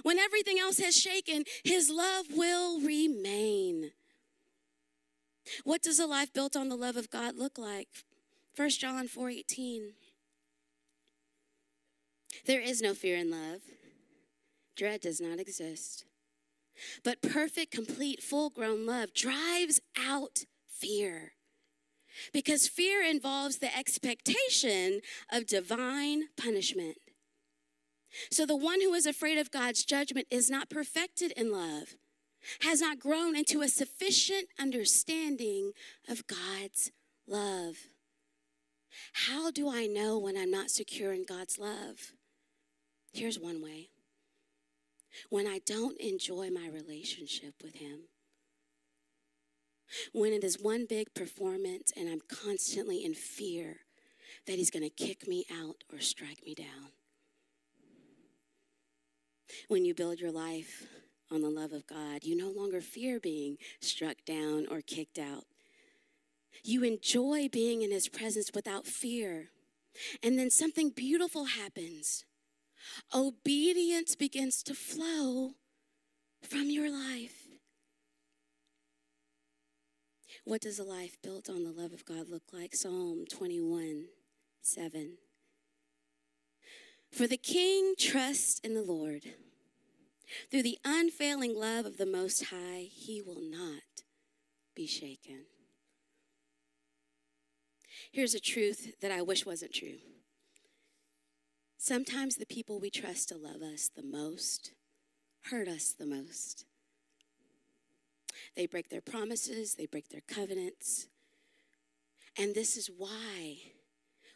When 0.03 0.18
everything 0.18 0.59
else 0.59 0.79
has 0.79 0.96
shaken, 0.96 1.44
his 1.64 1.90
love 1.90 2.26
will 2.35 2.81
remain. 2.81 3.92
What 5.64 5.83
does 5.83 5.98
a 5.98 6.07
life 6.07 6.33
built 6.33 6.57
on 6.57 6.68
the 6.68 6.76
love 6.76 6.96
of 6.96 7.11
God 7.11 7.37
look 7.37 7.59
like? 7.59 7.88
1 8.55 8.79
John 8.79 9.09
4:18. 9.09 9.94
There 12.46 12.61
is 12.61 12.81
no 12.81 12.94
fear 12.94 13.16
in 13.16 13.31
love. 13.31 13.62
Dread 14.76 15.00
does 15.00 15.20
not 15.20 15.38
exist. 15.38 16.05
But 17.03 17.20
perfect, 17.20 17.72
complete, 17.72 18.22
full-grown 18.22 18.87
love 18.87 19.12
drives 19.12 19.81
out 19.98 20.44
fear. 20.66 21.35
Because 22.33 22.68
fear 22.68 23.03
involves 23.03 23.59
the 23.59 23.76
expectation 23.76 25.00
of 25.31 25.46
divine 25.46 26.29
punishment. 26.37 26.96
So 28.31 28.44
the 28.44 28.57
one 28.57 28.81
who 28.81 28.92
is 28.94 29.07
afraid 29.07 29.38
of 29.38 29.51
God's 29.51 29.85
judgment 29.85 30.27
is 30.31 30.51
not 30.51 30.70
perfected 30.70 31.33
in 31.33 31.53
love, 31.53 31.94
has 32.61 32.81
not 32.81 32.99
grown 32.99 33.37
into 33.37 33.62
a 33.62 33.68
sufficient 33.68 34.49
understanding 34.59 35.73
of 36.09 36.27
God's 36.27 36.90
love. 37.27 37.77
How 39.12 39.51
do 39.51 39.70
I 39.70 39.87
know 39.87 40.18
when 40.18 40.37
I'm 40.37 40.51
not 40.51 40.70
secure 40.70 41.12
in 41.12 41.25
God's 41.25 41.59
love? 41.59 42.12
Here's 43.12 43.38
one 43.38 43.62
way 43.62 43.90
when 45.29 45.46
I 45.46 45.61
don't 45.66 46.01
enjoy 46.01 46.51
my 46.51 46.68
relationship 46.68 47.55
with 47.62 47.77
Him. 47.77 48.09
When 50.12 50.33
it 50.33 50.44
is 50.44 50.61
one 50.61 50.87
big 50.88 51.12
performance 51.14 51.92
and 51.96 52.09
I'm 52.09 52.20
constantly 52.29 53.05
in 53.05 53.14
fear 53.14 53.79
that 54.46 54.57
He's 54.57 54.70
going 54.70 54.85
to 54.85 54.90
kick 54.90 55.27
me 55.27 55.44
out 55.53 55.83
or 55.92 55.99
strike 55.99 56.44
me 56.44 56.55
down. 56.55 56.92
When 59.69 59.85
you 59.85 59.95
build 59.95 60.21
your 60.21 60.33
life 60.33 60.87
on 61.31 61.43
the 61.43 61.51
love 61.51 61.73
of 61.73 61.87
God, 61.87 62.25
you 62.25 62.37
no 62.37 62.51
longer 62.51 62.81
fear 62.81 63.21
being 63.21 63.57
struck 63.81 64.17
down 64.27 64.67
or 64.71 64.81
kicked 64.81 65.19
out. 65.19 65.45
You 66.65 66.85
enjoy 66.85 67.49
being 67.49 67.83
in 67.83 67.91
His 67.91 68.09
presence 68.09 68.51
without 68.55 68.87
fear. 68.87 69.51
And 70.23 70.39
then 70.39 70.51
something 70.51 70.91
beautiful 70.91 71.47
happens. 71.47 72.25
Obedience 73.15 74.17
begins 74.17 74.63
to 74.65 74.75
flow 74.75 75.53
from 76.43 76.71
your 76.71 76.91
life. 76.91 77.47
What 80.45 80.63
does 80.63 80.79
a 80.79 80.85
life 80.85 81.17
built 81.23 81.51
on 81.51 81.65
the 81.65 81.71
love 81.71 81.93
of 81.93 82.05
God 82.05 82.29
look 82.29 82.53
like? 82.53 82.75
Psalm 82.75 83.25
21 83.31 84.07
7. 84.63 85.19
For 87.11 87.27
the 87.27 87.37
king 87.37 87.94
trusts 87.99 88.61
in 88.61 88.75
the 88.75 88.83
Lord. 88.83 89.23
Through 90.51 90.62
the 90.62 90.79
unfailing 90.85 91.59
love 91.59 91.87
of 91.87 91.96
the 91.96 92.07
Most 92.07 92.46
High, 92.46 92.88
he 92.90 93.20
will 93.20 93.40
not 93.40 94.05
be 94.77 94.87
shaken. 94.87 95.46
Here's 98.12 98.35
a 98.35 98.40
truth 98.40 99.01
that 99.01 99.11
I 99.11 99.23
wish 99.23 99.44
wasn't 99.44 99.75
true. 99.75 99.99
Sometimes 101.79 102.37
the 102.37 102.46
people 102.46 102.79
we 102.79 102.90
trust 102.90 103.31
to 103.31 103.37
love 103.37 103.62
us 103.62 103.88
the 103.88 104.03
most 104.03 104.73
hurt 105.51 105.68
us 105.68 105.94
the 105.99 106.07
most. 106.07 106.64
They 108.57 108.66
break 108.66 108.90
their 108.90 109.01
promises, 109.01 109.75
they 109.75 109.87
break 109.87 110.09
their 110.11 110.23
covenants. 110.23 111.07
And 112.37 112.55
this 112.55 112.77
is 112.77 112.90
why 112.96 113.59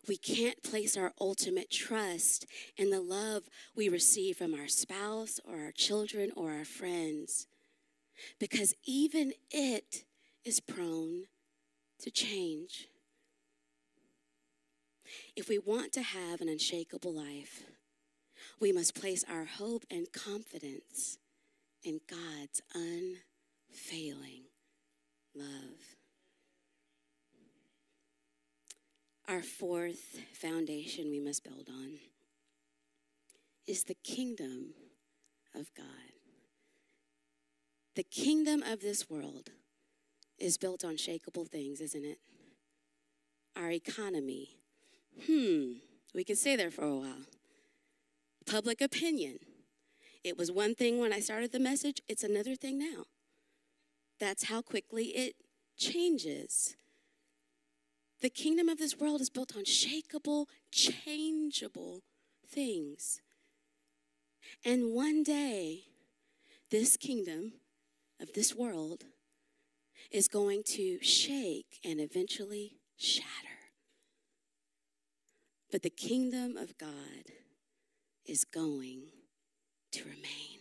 we 0.08 0.16
can't 0.16 0.62
place 0.62 0.96
our 0.96 1.12
ultimate 1.20 1.70
trust 1.70 2.46
in 2.76 2.90
the 2.90 3.00
love 3.00 3.44
we 3.74 3.88
receive 3.88 4.36
from 4.36 4.54
our 4.54 4.68
spouse 4.68 5.40
or 5.44 5.60
our 5.60 5.72
children 5.72 6.30
or 6.36 6.52
our 6.52 6.64
friends, 6.64 7.46
because 8.38 8.74
even 8.84 9.32
it 9.50 10.04
is 10.44 10.60
prone 10.60 11.24
to 12.00 12.10
change. 12.10 12.88
If 15.36 15.48
we 15.48 15.58
want 15.58 15.92
to 15.92 16.02
have 16.02 16.40
an 16.40 16.48
unshakable 16.48 17.12
life, 17.12 17.62
we 18.60 18.72
must 18.72 18.94
place 18.94 19.24
our 19.30 19.44
hope 19.44 19.84
and 19.90 20.12
confidence 20.12 21.18
in 21.82 22.00
God's 22.08 22.62
unfailing 22.74 24.44
love. 25.34 25.96
Our 29.26 29.42
fourth 29.42 30.18
foundation 30.34 31.10
we 31.10 31.18
must 31.18 31.44
build 31.44 31.68
on 31.70 31.98
is 33.66 33.84
the 33.84 33.96
kingdom 34.04 34.74
of 35.54 35.72
God. 35.74 35.86
The 37.96 38.02
kingdom 38.02 38.62
of 38.62 38.80
this 38.80 39.08
world 39.08 39.50
is 40.38 40.58
built 40.58 40.84
on 40.84 40.96
shakable 40.96 41.48
things, 41.48 41.80
isn't 41.80 42.04
it? 42.04 42.18
Our 43.56 43.70
economy. 43.70 44.58
Hmm, 45.26 45.74
we 46.14 46.24
can 46.24 46.36
stay 46.36 46.54
there 46.56 46.70
for 46.70 46.84
a 46.84 46.94
while. 46.94 47.24
Public 48.46 48.82
opinion. 48.82 49.38
It 50.22 50.36
was 50.36 50.52
one 50.52 50.74
thing 50.74 51.00
when 51.00 51.14
I 51.14 51.20
started 51.20 51.52
the 51.52 51.60
message, 51.60 52.02
it's 52.08 52.24
another 52.24 52.56
thing 52.56 52.78
now. 52.78 53.04
That's 54.20 54.44
how 54.44 54.60
quickly 54.60 55.06
it 55.16 55.36
changes. 55.78 56.76
The 58.24 58.30
kingdom 58.30 58.70
of 58.70 58.78
this 58.78 58.98
world 58.98 59.20
is 59.20 59.28
built 59.28 59.54
on 59.54 59.64
shakable, 59.64 60.46
changeable 60.72 62.00
things. 62.48 63.20
And 64.64 64.94
one 64.94 65.22
day, 65.22 65.82
this 66.70 66.96
kingdom 66.96 67.52
of 68.18 68.32
this 68.32 68.54
world 68.54 69.04
is 70.10 70.26
going 70.26 70.62
to 70.68 70.98
shake 71.02 71.78
and 71.84 72.00
eventually 72.00 72.78
shatter. 72.96 73.28
But 75.70 75.82
the 75.82 75.90
kingdom 75.90 76.56
of 76.56 76.78
God 76.78 77.26
is 78.24 78.44
going 78.46 79.02
to 79.92 80.02
remain. 80.02 80.60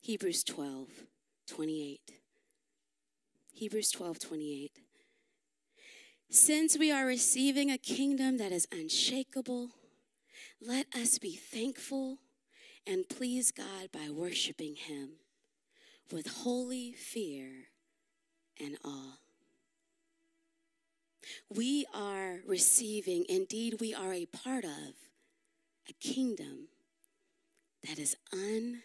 Hebrews 0.00 0.42
12, 0.42 0.88
28. 1.46 2.00
Hebrews 3.52 3.92
12, 3.92 4.18
28. 4.18 4.81
Since 6.32 6.78
we 6.78 6.90
are 6.90 7.04
receiving 7.04 7.70
a 7.70 7.76
kingdom 7.76 8.38
that 8.38 8.52
is 8.52 8.66
unshakable, 8.72 9.68
let 10.62 10.86
us 10.94 11.18
be 11.18 11.36
thankful 11.36 12.20
and 12.86 13.06
please 13.06 13.50
God 13.50 13.92
by 13.92 14.08
worshiping 14.08 14.76
Him 14.76 15.10
with 16.10 16.28
holy 16.28 16.92
fear 16.92 17.50
and 18.58 18.78
awe. 18.82 19.18
We 21.54 21.84
are 21.94 22.38
receiving, 22.48 23.26
indeed, 23.28 23.76
we 23.78 23.92
are 23.92 24.14
a 24.14 24.24
part 24.24 24.64
of 24.64 24.94
a 25.86 25.92
kingdom 26.00 26.68
that 27.86 27.98
is 27.98 28.16
unshakable. 28.32 28.80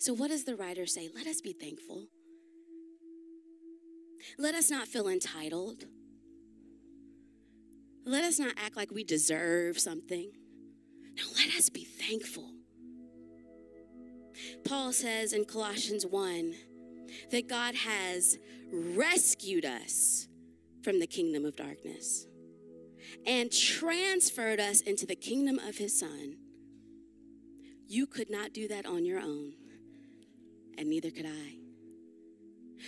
So, 0.00 0.12
what 0.12 0.32
does 0.32 0.42
the 0.42 0.56
writer 0.56 0.86
say? 0.86 1.08
Let 1.14 1.28
us 1.28 1.40
be 1.40 1.52
thankful. 1.52 2.08
Let 4.38 4.54
us 4.54 4.70
not 4.70 4.88
feel 4.88 5.08
entitled. 5.08 5.84
Let 8.04 8.24
us 8.24 8.38
not 8.38 8.54
act 8.56 8.76
like 8.76 8.90
we 8.90 9.04
deserve 9.04 9.78
something. 9.78 10.32
No, 11.16 11.22
let 11.36 11.54
us 11.56 11.68
be 11.68 11.84
thankful. 11.84 12.50
Paul 14.64 14.92
says 14.92 15.32
in 15.32 15.44
Colossians 15.44 16.06
1 16.06 16.54
that 17.30 17.48
God 17.48 17.74
has 17.74 18.38
rescued 18.72 19.64
us 19.64 20.28
from 20.82 20.98
the 20.98 21.06
kingdom 21.06 21.44
of 21.44 21.56
darkness 21.56 22.26
and 23.26 23.52
transferred 23.52 24.58
us 24.58 24.80
into 24.80 25.06
the 25.06 25.14
kingdom 25.14 25.58
of 25.58 25.76
his 25.76 25.98
son. 25.98 26.36
You 27.86 28.06
could 28.06 28.30
not 28.30 28.52
do 28.52 28.68
that 28.68 28.86
on 28.86 29.04
your 29.04 29.20
own, 29.20 29.52
and 30.78 30.88
neither 30.88 31.10
could 31.10 31.26
I. 31.26 31.61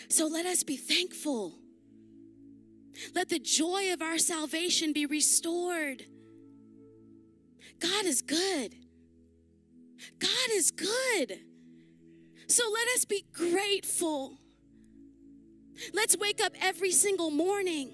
So 0.09 0.27
let 0.27 0.47
us 0.47 0.63
be 0.63 0.77
thankful. 0.77 1.59
Let 3.15 3.29
the 3.29 3.39
joy 3.39 3.93
of 3.93 4.03
our 4.03 4.19
salvation 4.19 4.93
be 4.93 5.07
restored. 5.07 6.05
God 7.81 8.05
is 8.05 8.23
good. 8.23 8.75
God 10.19 10.49
is 10.53 10.71
good. 10.71 11.41
So 12.47 12.65
let 12.73 12.89
us 12.89 13.05
be 13.05 13.25
grateful. 13.33 14.39
Let's 15.93 16.17
wake 16.17 16.41
up 16.43 16.53
every 16.61 16.93
single 16.93 17.31
morning 17.31 17.91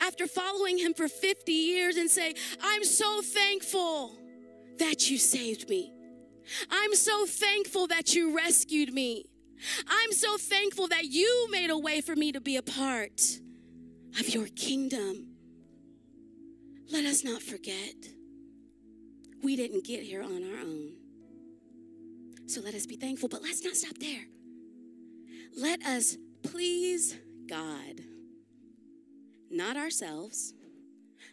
after 0.00 0.26
following 0.26 0.78
Him 0.78 0.92
for 0.92 1.08
50 1.08 1.52
years 1.52 1.96
and 1.96 2.10
say, 2.10 2.34
I'm 2.62 2.84
so 2.84 3.22
thankful 3.22 4.12
that 4.78 5.10
you 5.10 5.18
saved 5.18 5.68
me. 5.68 5.92
I'm 6.70 6.94
so 6.94 7.26
thankful 7.26 7.86
that 7.86 8.14
you 8.14 8.36
rescued 8.36 8.92
me. 8.92 9.24
I'm 9.88 10.12
so 10.12 10.36
thankful 10.36 10.88
that 10.88 11.04
you 11.04 11.48
made 11.50 11.70
a 11.70 11.78
way 11.78 12.00
for 12.00 12.14
me 12.14 12.32
to 12.32 12.40
be 12.40 12.56
a 12.56 12.62
part 12.62 13.20
of 14.18 14.28
your 14.28 14.46
kingdom. 14.48 15.28
Let 16.90 17.04
us 17.04 17.24
not 17.24 17.42
forget, 17.42 17.94
we 19.42 19.56
didn't 19.56 19.84
get 19.84 20.02
here 20.02 20.22
on 20.22 20.42
our 20.44 20.60
own. 20.60 20.92
So 22.46 22.60
let 22.60 22.74
us 22.74 22.86
be 22.86 22.96
thankful, 22.96 23.28
but 23.28 23.42
let's 23.42 23.64
not 23.64 23.74
stop 23.74 23.98
there. 23.98 24.24
Let 25.56 25.82
us 25.82 26.16
please 26.42 27.16
God, 27.46 28.00
not 29.50 29.76
ourselves, 29.76 30.52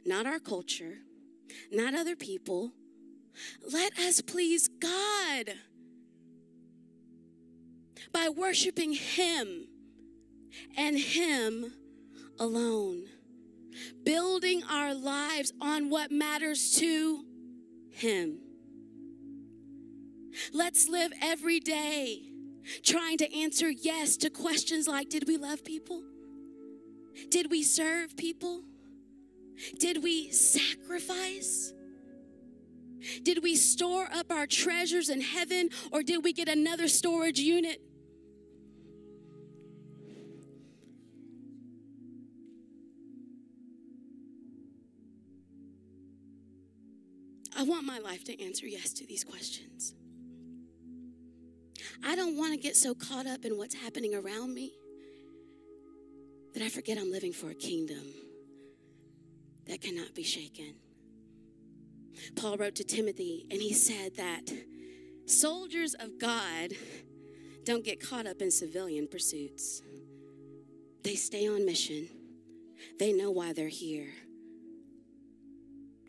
not 0.05 0.25
our 0.25 0.39
culture, 0.39 0.99
not 1.71 1.93
other 1.93 2.15
people. 2.15 2.71
Let 3.71 3.97
us 3.99 4.21
please 4.21 4.67
God 4.67 5.55
by 8.13 8.29
worshiping 8.29 8.93
Him 8.93 9.67
and 10.77 10.97
Him 10.97 11.73
alone. 12.39 13.05
building 14.03 14.63
our 14.69 14.93
lives 14.93 15.53
on 15.61 15.89
what 15.89 16.11
matters 16.11 16.75
to 16.77 17.23
Him. 17.89 18.39
Let's 20.53 20.87
live 20.87 21.11
every 21.21 21.59
day 21.59 22.31
trying 22.83 23.17
to 23.19 23.35
answer 23.35 23.69
yes 23.69 24.17
to 24.17 24.29
questions 24.29 24.87
like 24.87 25.09
Did 25.09 25.27
we 25.27 25.37
love 25.37 25.63
people? 25.63 26.03
Did 27.29 27.51
we 27.51 27.63
serve 27.63 28.15
people? 28.17 28.63
Did 29.79 30.03
we 30.03 30.31
sacrifice? 30.31 31.73
Did 33.23 33.43
we 33.43 33.55
store 33.55 34.07
up 34.13 34.31
our 34.31 34.47
treasures 34.47 35.09
in 35.09 35.21
heaven 35.21 35.69
or 35.91 36.03
did 36.03 36.23
we 36.23 36.33
get 36.33 36.47
another 36.47 36.87
storage 36.87 37.39
unit? 37.39 37.81
I 47.61 47.63
want 47.63 47.85
my 47.85 47.99
life 47.99 48.23
to 48.23 48.43
answer 48.43 48.65
yes 48.65 48.91
to 48.93 49.05
these 49.05 49.23
questions. 49.23 49.93
I 52.03 52.15
don't 52.15 52.35
want 52.35 52.53
to 52.53 52.57
get 52.57 52.75
so 52.75 52.95
caught 52.95 53.27
up 53.27 53.45
in 53.45 53.55
what's 53.55 53.75
happening 53.75 54.15
around 54.15 54.55
me 54.55 54.71
that 56.55 56.63
I 56.63 56.69
forget 56.69 56.97
I'm 56.97 57.11
living 57.11 57.31
for 57.31 57.51
a 57.51 57.53
kingdom 57.53 58.01
that 59.67 59.79
cannot 59.79 60.15
be 60.15 60.23
shaken. 60.23 60.73
Paul 62.35 62.57
wrote 62.57 62.73
to 62.77 62.83
Timothy 62.83 63.45
and 63.51 63.61
he 63.61 63.73
said 63.73 64.15
that 64.17 64.51
soldiers 65.27 65.93
of 65.93 66.19
God 66.19 66.71
don't 67.63 67.85
get 67.85 68.01
caught 68.01 68.25
up 68.25 68.41
in 68.41 68.49
civilian 68.49 69.07
pursuits, 69.07 69.83
they 71.03 71.13
stay 71.13 71.47
on 71.47 71.63
mission, 71.67 72.09
they 72.97 73.13
know 73.13 73.29
why 73.29 73.53
they're 73.53 73.67
here. 73.67 74.09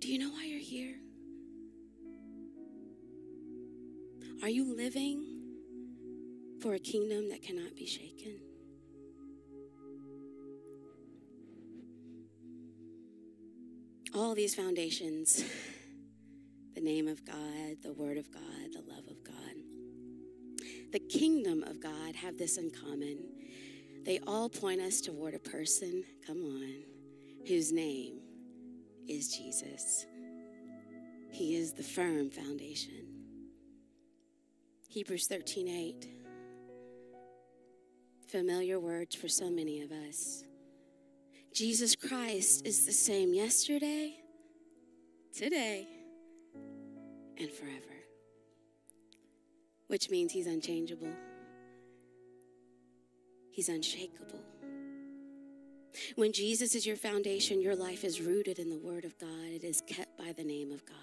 Do 0.00 0.10
you 0.10 0.18
know 0.18 0.30
why 0.30 0.46
you're 0.46 0.58
here? 0.58 1.01
Are 4.42 4.50
you 4.50 4.76
living 4.76 5.24
for 6.60 6.74
a 6.74 6.78
kingdom 6.80 7.28
that 7.28 7.42
cannot 7.42 7.76
be 7.76 7.86
shaken? 7.86 8.40
All 14.12 14.34
these 14.34 14.54
foundations 14.54 15.44
the 16.74 16.80
name 16.80 17.06
of 17.06 17.24
God, 17.24 17.76
the 17.82 17.92
Word 17.92 18.16
of 18.16 18.32
God, 18.32 18.72
the 18.72 18.82
love 18.92 19.06
of 19.08 19.22
God, 19.22 19.34
the 20.90 20.98
kingdom 20.98 21.62
of 21.62 21.80
God 21.80 22.16
have 22.16 22.38
this 22.38 22.56
in 22.56 22.70
common. 22.70 23.18
They 24.04 24.18
all 24.26 24.48
point 24.48 24.80
us 24.80 25.00
toward 25.00 25.34
a 25.34 25.38
person, 25.38 26.02
come 26.26 26.38
on, 26.38 26.82
whose 27.46 27.72
name 27.72 28.20
is 29.06 29.36
Jesus. 29.36 30.06
He 31.30 31.56
is 31.56 31.72
the 31.72 31.82
firm 31.82 32.30
foundation. 32.30 33.11
Hebrews 34.92 35.26
13 35.26 35.68
8. 35.68 36.08
Familiar 38.28 38.78
words 38.78 39.14
for 39.14 39.26
so 39.26 39.48
many 39.48 39.80
of 39.80 39.90
us. 39.90 40.44
Jesus 41.54 41.96
Christ 41.96 42.66
is 42.66 42.84
the 42.84 42.92
same 42.92 43.32
yesterday, 43.32 44.16
today, 45.34 45.88
and 47.38 47.50
forever, 47.50 47.96
which 49.86 50.10
means 50.10 50.30
he's 50.30 50.46
unchangeable, 50.46 51.14
he's 53.50 53.70
unshakable. 53.70 54.44
When 56.16 56.34
Jesus 56.34 56.74
is 56.74 56.84
your 56.84 56.96
foundation, 56.96 57.62
your 57.62 57.76
life 57.76 58.04
is 58.04 58.20
rooted 58.20 58.58
in 58.58 58.68
the 58.68 58.78
Word 58.78 59.06
of 59.06 59.18
God. 59.18 59.52
It 59.54 59.64
is 59.64 59.82
kept 59.86 60.18
by 60.18 60.34
the 60.36 60.44
name 60.44 60.70
of 60.70 60.84
God. 60.84 60.96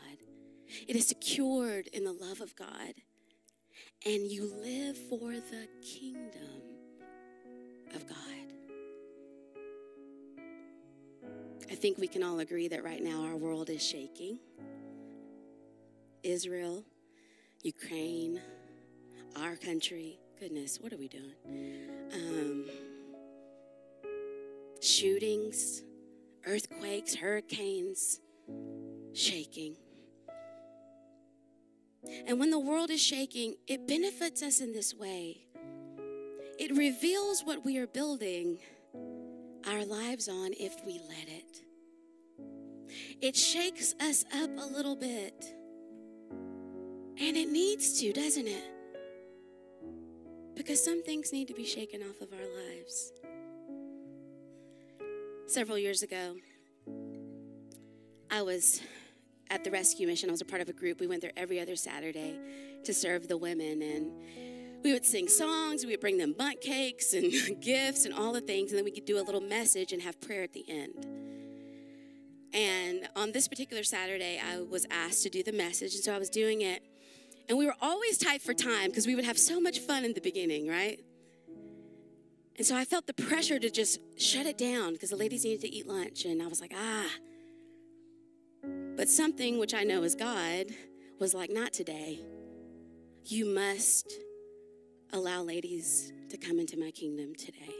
It 0.88 0.96
is 0.96 1.08
secured 1.08 1.88
in 1.88 2.04
the 2.04 2.14
love 2.14 2.40
of 2.40 2.56
God. 2.56 2.94
And 4.06 4.32
you 4.32 4.52
live 4.64 4.98
for 5.10 5.32
the 5.34 5.68
kingdom 5.82 6.62
of 7.96 8.08
God. 8.08 8.18
I 11.72 11.76
think 11.76 11.98
we 11.98 12.08
can 12.08 12.24
all 12.24 12.40
agree 12.40 12.68
that 12.70 12.84
right 12.84 13.02
now 13.02 13.24
our 13.24 13.36
world 13.36 13.70
is 13.70 13.86
shaking. 13.86 14.40
Israel, 16.24 16.84
Ukraine, 17.64 18.42
our 19.36 19.56
country. 19.56 20.20
Goodness, 20.40 20.80
what 20.80 20.94
are 20.94 20.98
we 20.98 21.08
doing? 21.08 21.36
Um, 22.14 22.66
shootings, 24.82 25.84
earthquakes, 26.46 27.16
hurricanes, 27.16 28.20
shaking. 29.14 29.76
And 32.28 32.40
when 32.40 32.50
the 32.50 32.60
world 32.60 32.90
is 32.90 33.02
shaking, 33.02 33.56
it 33.68 33.88
benefits 33.88 34.42
us 34.42 34.62
in 34.62 34.74
this 34.74 34.94
way. 34.94 35.46
It 36.58 36.76
reveals 36.76 37.42
what 37.42 37.64
we 37.66 37.78
are 37.78 37.88
building 37.88 38.60
our 39.68 39.86
lives 39.86 40.28
on 40.28 40.52
if 40.60 40.76
we 40.86 41.00
let 41.08 41.28
it. 41.28 41.62
It 43.22 43.36
shakes 43.36 43.94
us 44.00 44.26
up 44.34 44.50
a 44.58 44.74
little 44.74 44.96
bit. 44.96 45.46
And 47.22 47.36
it 47.36 47.50
needs 47.50 48.00
to, 48.00 48.14
doesn't 48.14 48.48
it? 48.48 48.64
Because 50.56 50.84
some 50.84 51.04
things 51.04 51.32
need 51.34 51.48
to 51.50 51.54
be 51.54 51.66
shaken 51.66 52.02
off 52.02 52.22
of 52.22 52.34
our 52.34 52.40
lives. 52.40 53.12
Several 55.48 55.78
years 55.78 56.04
ago, 56.04 56.36
I 58.32 58.42
was 58.42 58.82
at 59.50 59.64
the 59.64 59.72
rescue 59.72 60.08
mission. 60.08 60.30
I 60.30 60.32
was 60.32 60.42
a 60.42 60.46
part 60.46 60.62
of 60.62 60.70
a 60.70 60.74
group. 60.74 61.00
We 61.00 61.08
went 61.08 61.22
there 61.22 61.32
every 61.36 61.60
other 61.60 61.76
Saturday 61.76 62.40
to 62.84 62.94
serve 62.94 63.28
the 63.28 63.38
women. 63.38 63.82
And 63.82 64.12
we 64.84 64.94
would 64.94 65.06
sing 65.06 65.28
songs, 65.28 65.84
we 65.84 65.92
would 65.92 66.00
bring 66.00 66.18
them 66.18 66.34
Bundt 66.38 66.62
cakes 66.62 67.14
and 67.14 67.32
gifts 67.62 68.06
and 68.06 68.14
all 68.14 68.34
the 68.34 68.42
things. 68.42 68.72
And 68.72 68.78
then 68.78 68.86
we 68.86 68.92
could 68.92 69.06
do 69.06 69.20
a 69.20 69.24
little 69.24 69.42
message 69.42 69.92
and 69.92 70.02
have 70.02 70.20
prayer 70.22 70.44
at 70.44 70.54
the 70.54 70.66
end. 70.70 71.06
And 72.54 73.08
on 73.16 73.32
this 73.32 73.48
particular 73.48 73.84
Saturday, 73.84 74.40
I 74.44 74.62
was 74.62 74.86
asked 74.90 75.24
to 75.24 75.30
do 75.30 75.44
the 75.44 75.52
message. 75.52 75.94
And 75.94 76.04
so 76.04 76.14
I 76.14 76.18
was 76.18 76.30
doing 76.30 76.62
it. 76.62 76.84
And 77.48 77.58
we 77.58 77.66
were 77.66 77.76
always 77.82 78.18
tight 78.18 78.42
for 78.42 78.54
time 78.54 78.90
because 78.90 79.08
we 79.08 79.16
would 79.16 79.26
have 79.26 79.38
so 79.38 79.60
much 79.60 79.80
fun 79.80 80.06
in 80.06 80.14
the 80.14 80.22
beginning, 80.22 80.68
right? 80.68 81.00
And 82.58 82.66
so 82.66 82.76
I 82.76 82.86
felt 82.86 83.08
the 83.08 83.14
pressure 83.14 83.58
to 83.58 83.70
just 83.70 84.00
shut 84.18 84.46
it 84.46 84.58
down 84.58 84.94
because 84.94 85.10
the 85.10 85.16
ladies 85.16 85.44
needed 85.44 85.62
to 85.62 85.74
eat 85.74 85.88
lunch. 85.88 86.26
And 86.26 86.42
I 86.42 86.48
was 86.48 86.62
like, 86.62 86.74
ah. 86.76 87.10
But 89.00 89.08
something 89.08 89.60
which 89.60 89.74
I 89.74 89.86
know 89.86 90.04
is 90.04 90.14
God 90.14 90.66
was 91.22 91.34
like, 91.34 91.50
not 91.50 91.72
today. 91.72 92.20
You 93.24 93.46
must 93.46 94.12
allow 95.14 95.42
ladies 95.42 96.12
to 96.28 96.36
come 96.36 96.60
into 96.60 96.78
my 96.78 96.92
kingdom 96.92 97.34
today. 97.34 97.74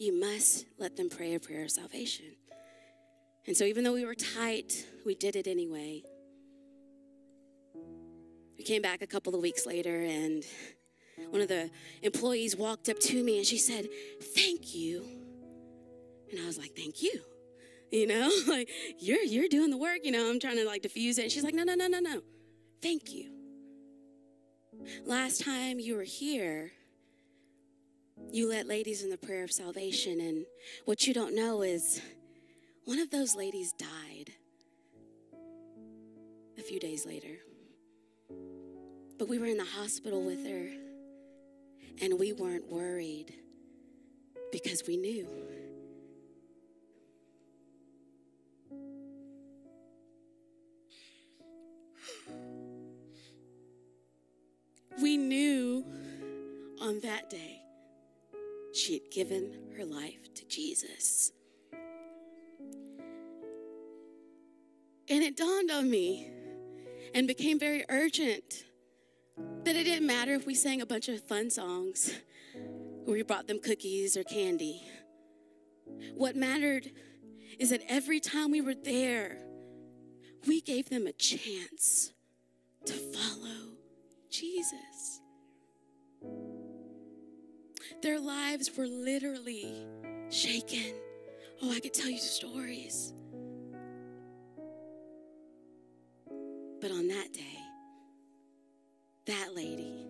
You 0.00 0.18
must 0.18 0.66
let 0.76 0.96
them 0.96 1.08
pray 1.08 1.34
a 1.34 1.38
prayer 1.38 1.62
of 1.62 1.70
salvation. 1.70 2.24
And 3.46 3.56
so, 3.56 3.62
even 3.62 3.84
though 3.84 3.92
we 3.92 4.04
were 4.04 4.16
tight, 4.16 4.88
we 5.06 5.14
did 5.14 5.36
it 5.36 5.46
anyway. 5.46 6.02
We 8.58 8.64
came 8.64 8.82
back 8.82 9.02
a 9.02 9.06
couple 9.06 9.36
of 9.36 9.40
weeks 9.40 9.66
later, 9.66 10.02
and 10.02 10.44
one 11.30 11.42
of 11.42 11.46
the 11.46 11.70
employees 12.02 12.56
walked 12.56 12.88
up 12.88 12.98
to 12.98 13.22
me 13.22 13.38
and 13.38 13.46
she 13.46 13.56
said, 13.56 13.86
Thank 14.34 14.74
you. 14.74 15.04
And 16.32 16.40
I 16.40 16.46
was 16.46 16.58
like, 16.58 16.72
Thank 16.74 17.04
you. 17.04 17.22
You 17.90 18.06
know, 18.06 18.30
like 18.48 18.68
you're 18.98 19.22
you're 19.22 19.48
doing 19.48 19.70
the 19.70 19.78
work, 19.78 20.00
you 20.04 20.12
know, 20.12 20.28
I'm 20.28 20.40
trying 20.40 20.56
to 20.56 20.64
like 20.64 20.82
diffuse 20.82 21.18
it. 21.18 21.22
And 21.22 21.32
she's 21.32 21.44
like, 21.44 21.54
No, 21.54 21.64
no, 21.64 21.74
no, 21.74 21.86
no, 21.86 22.00
no. 22.00 22.22
Thank 22.82 23.12
you. 23.12 23.30
Last 25.04 25.42
time 25.42 25.80
you 25.80 25.96
were 25.96 26.04
here, 26.04 26.70
you 28.30 28.48
led 28.48 28.66
ladies 28.66 29.02
in 29.02 29.10
the 29.10 29.18
prayer 29.18 29.44
of 29.44 29.52
salvation, 29.52 30.20
and 30.20 30.44
what 30.84 31.06
you 31.06 31.14
don't 31.14 31.34
know 31.34 31.62
is 31.62 32.00
one 32.84 32.98
of 32.98 33.10
those 33.10 33.34
ladies 33.34 33.72
died 33.72 34.32
a 36.58 36.62
few 36.62 36.78
days 36.78 37.04
later. 37.04 37.38
But 39.18 39.28
we 39.28 39.38
were 39.38 39.46
in 39.46 39.56
the 39.56 39.64
hospital 39.64 40.22
with 40.22 40.46
her, 40.46 40.68
and 42.00 42.18
we 42.18 42.32
weren't 42.32 42.70
worried 42.70 43.34
because 44.52 44.84
we 44.86 44.96
knew. 44.96 45.26
We 55.00 55.16
knew 55.16 55.84
on 56.80 57.00
that 57.00 57.30
day 57.30 57.62
she 58.72 58.94
had 58.94 59.10
given 59.10 59.52
her 59.76 59.84
life 59.84 60.34
to 60.34 60.46
Jesus. 60.46 61.32
And 65.10 65.22
it 65.22 65.36
dawned 65.36 65.70
on 65.70 65.88
me 65.90 66.30
and 67.14 67.26
became 67.26 67.58
very 67.58 67.84
urgent 67.88 68.64
that 69.64 69.76
it 69.76 69.84
didn't 69.84 70.06
matter 70.06 70.34
if 70.34 70.46
we 70.46 70.54
sang 70.54 70.80
a 70.80 70.86
bunch 70.86 71.08
of 71.08 71.22
fun 71.22 71.50
songs 71.50 72.12
or 73.06 73.12
we 73.12 73.22
brought 73.22 73.46
them 73.46 73.60
cookies 73.60 74.16
or 74.16 74.24
candy. 74.24 74.82
What 76.14 76.36
mattered 76.36 76.90
is 77.58 77.70
that 77.70 77.82
every 77.88 78.20
time 78.20 78.50
we 78.50 78.60
were 78.60 78.74
there, 78.74 79.38
we 80.46 80.60
gave 80.60 80.90
them 80.90 81.06
a 81.06 81.12
chance 81.12 82.12
to 82.84 82.92
follow 82.92 83.77
Jesus. 84.30 85.20
Their 88.02 88.18
lives 88.18 88.70
were 88.76 88.86
literally 88.86 89.86
shaken. 90.30 90.94
Oh, 91.62 91.72
I 91.72 91.80
could 91.80 91.94
tell 91.94 92.10
you 92.10 92.18
stories. 92.18 93.12
But 96.80 96.90
on 96.92 97.08
that 97.08 97.32
day, 97.32 97.58
that 99.26 99.54
lady 99.54 100.06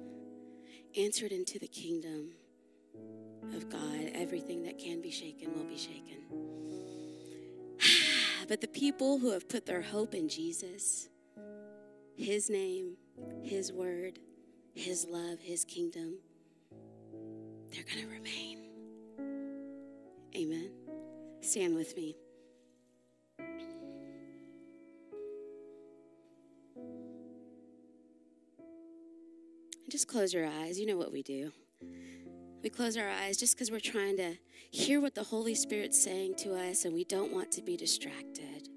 entered 0.94 1.32
into 1.32 1.58
the 1.58 1.68
kingdom 1.68 2.30
of 3.54 3.68
God. 3.68 4.10
Everything 4.14 4.62
that 4.64 4.78
can 4.78 5.00
be 5.00 5.10
shaken 5.10 5.54
will 5.54 5.64
be 5.64 5.78
shaken. 5.78 6.18
but 8.48 8.60
the 8.60 8.68
people 8.68 9.18
who 9.18 9.30
have 9.32 9.48
put 9.48 9.64
their 9.64 9.82
hope 9.82 10.14
in 10.14 10.28
Jesus, 10.28 11.08
His 12.16 12.50
name, 12.50 12.96
His 13.42 13.72
word, 13.72 14.18
His 14.74 15.06
love, 15.08 15.40
His 15.40 15.64
kingdom, 15.64 16.18
they're 17.70 17.84
going 17.84 18.06
to 18.06 18.12
remain. 18.12 18.58
Amen. 20.36 20.70
Stand 21.40 21.74
with 21.74 21.96
me. 21.96 22.16
Just 29.88 30.06
close 30.06 30.34
your 30.34 30.46
eyes. 30.46 30.78
You 30.78 30.86
know 30.86 30.96
what 30.96 31.12
we 31.12 31.22
do. 31.22 31.50
We 32.62 32.68
close 32.68 32.96
our 32.96 33.08
eyes 33.08 33.36
just 33.36 33.54
because 33.54 33.70
we're 33.70 33.80
trying 33.80 34.16
to 34.18 34.34
hear 34.70 35.00
what 35.00 35.14
the 35.14 35.22
Holy 35.22 35.54
Spirit's 35.54 36.02
saying 36.02 36.34
to 36.38 36.54
us 36.54 36.84
and 36.84 36.92
we 36.92 37.04
don't 37.04 37.32
want 37.32 37.50
to 37.52 37.62
be 37.62 37.76
distracted. 37.76 38.68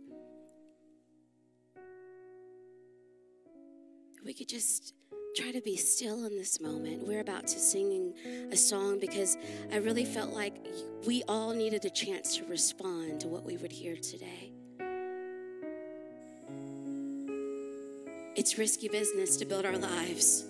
We 4.23 4.33
could 4.33 4.49
just 4.49 4.93
try 5.35 5.51
to 5.51 5.61
be 5.61 5.75
still 5.77 6.25
in 6.25 6.37
this 6.37 6.61
moment. 6.61 7.07
We're 7.07 7.21
about 7.21 7.47
to 7.47 7.59
sing 7.59 8.13
a 8.51 8.57
song 8.57 8.99
because 8.99 9.37
I 9.71 9.77
really 9.77 10.05
felt 10.05 10.31
like 10.31 10.53
we 11.07 11.23
all 11.27 11.53
needed 11.53 11.85
a 11.85 11.89
chance 11.89 12.37
to 12.37 12.45
respond 12.45 13.21
to 13.21 13.27
what 13.27 13.43
we 13.43 13.57
would 13.57 13.71
hear 13.71 13.95
today. 13.95 14.51
It's 18.35 18.57
risky 18.57 18.89
business 18.89 19.37
to 19.37 19.45
build 19.45 19.65
our 19.65 19.77
lives 19.77 20.45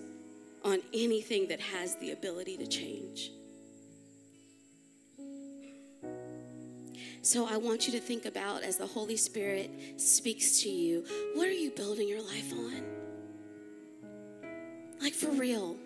on 0.66 0.80
anything 0.94 1.48
that 1.48 1.62
has 1.62 1.96
the 1.96 2.12
ability 2.12 2.58
to 2.58 2.68
change. 2.68 3.32
So 7.24 7.48
I 7.48 7.58
want 7.58 7.88
you 7.88 7.94
to 7.94 8.00
think 8.00 8.26
about 8.26 8.64
as 8.64 8.78
the 8.78 8.88
Holy 8.88 9.18
Spirit 9.18 9.72
speaks 9.98 10.62
to 10.64 10.70
you, 10.70 11.06
what 11.36 11.48
are 11.48 11.54
you 11.54 11.72
building 11.72 12.08
your 12.08 12.22
life 12.22 12.52
on? 12.52 13.01
For 15.22 15.30
real. 15.30 15.78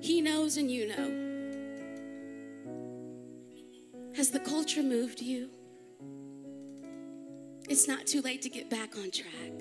He 0.00 0.20
knows 0.20 0.56
and 0.56 0.68
you 0.68 0.88
know. 0.88 1.12
Has 4.16 4.30
the 4.30 4.40
culture 4.40 4.82
moved 4.82 5.20
you? 5.20 5.48
It's 7.68 7.86
not 7.86 8.08
too 8.08 8.20
late 8.20 8.42
to 8.42 8.48
get 8.48 8.68
back 8.68 8.96
on 8.96 9.12
track. 9.12 9.52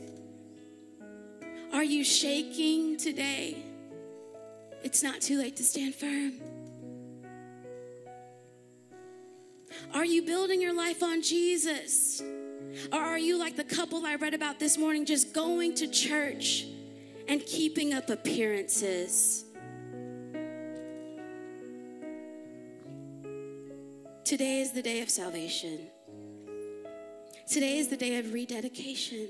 Are 1.71 1.83
you 1.83 2.03
shaking 2.03 2.97
today? 2.97 3.63
It's 4.83 5.03
not 5.03 5.21
too 5.21 5.37
late 5.37 5.57
to 5.57 5.63
stand 5.63 5.93
firm. 5.93 6.41
Are 9.93 10.05
you 10.05 10.23
building 10.23 10.59
your 10.59 10.73
life 10.73 11.03
on 11.03 11.21
Jesus? 11.21 12.19
Or 12.91 12.99
are 12.99 13.19
you 13.19 13.37
like 13.37 13.57
the 13.57 13.63
couple 13.63 14.07
I 14.07 14.15
read 14.15 14.33
about 14.33 14.57
this 14.57 14.75
morning, 14.75 15.05
just 15.05 15.35
going 15.35 15.75
to 15.75 15.87
church 15.87 16.65
and 17.31 17.45
keeping 17.45 17.93
up 17.93 18.09
appearances? 18.09 19.45
Today 24.25 24.59
is 24.59 24.73
the 24.73 24.81
day 24.81 25.01
of 25.01 25.09
salvation. 25.09 25.87
Today 27.47 27.77
is 27.77 27.87
the 27.87 27.95
day 27.95 28.17
of 28.17 28.33
rededication. 28.33 29.29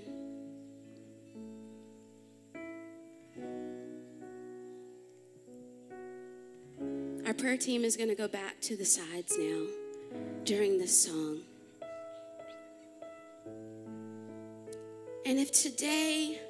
Our 7.27 7.35
prayer 7.35 7.57
team 7.57 7.83
is 7.83 7.95
going 7.95 8.09
to 8.09 8.15
go 8.15 8.27
back 8.27 8.59
to 8.61 8.75
the 8.75 8.83
sides 8.83 9.37
now 9.37 9.67
during 10.43 10.79
this 10.79 11.05
song. 11.05 11.41
And 15.23 15.37
if 15.37 15.51
today 15.51 16.41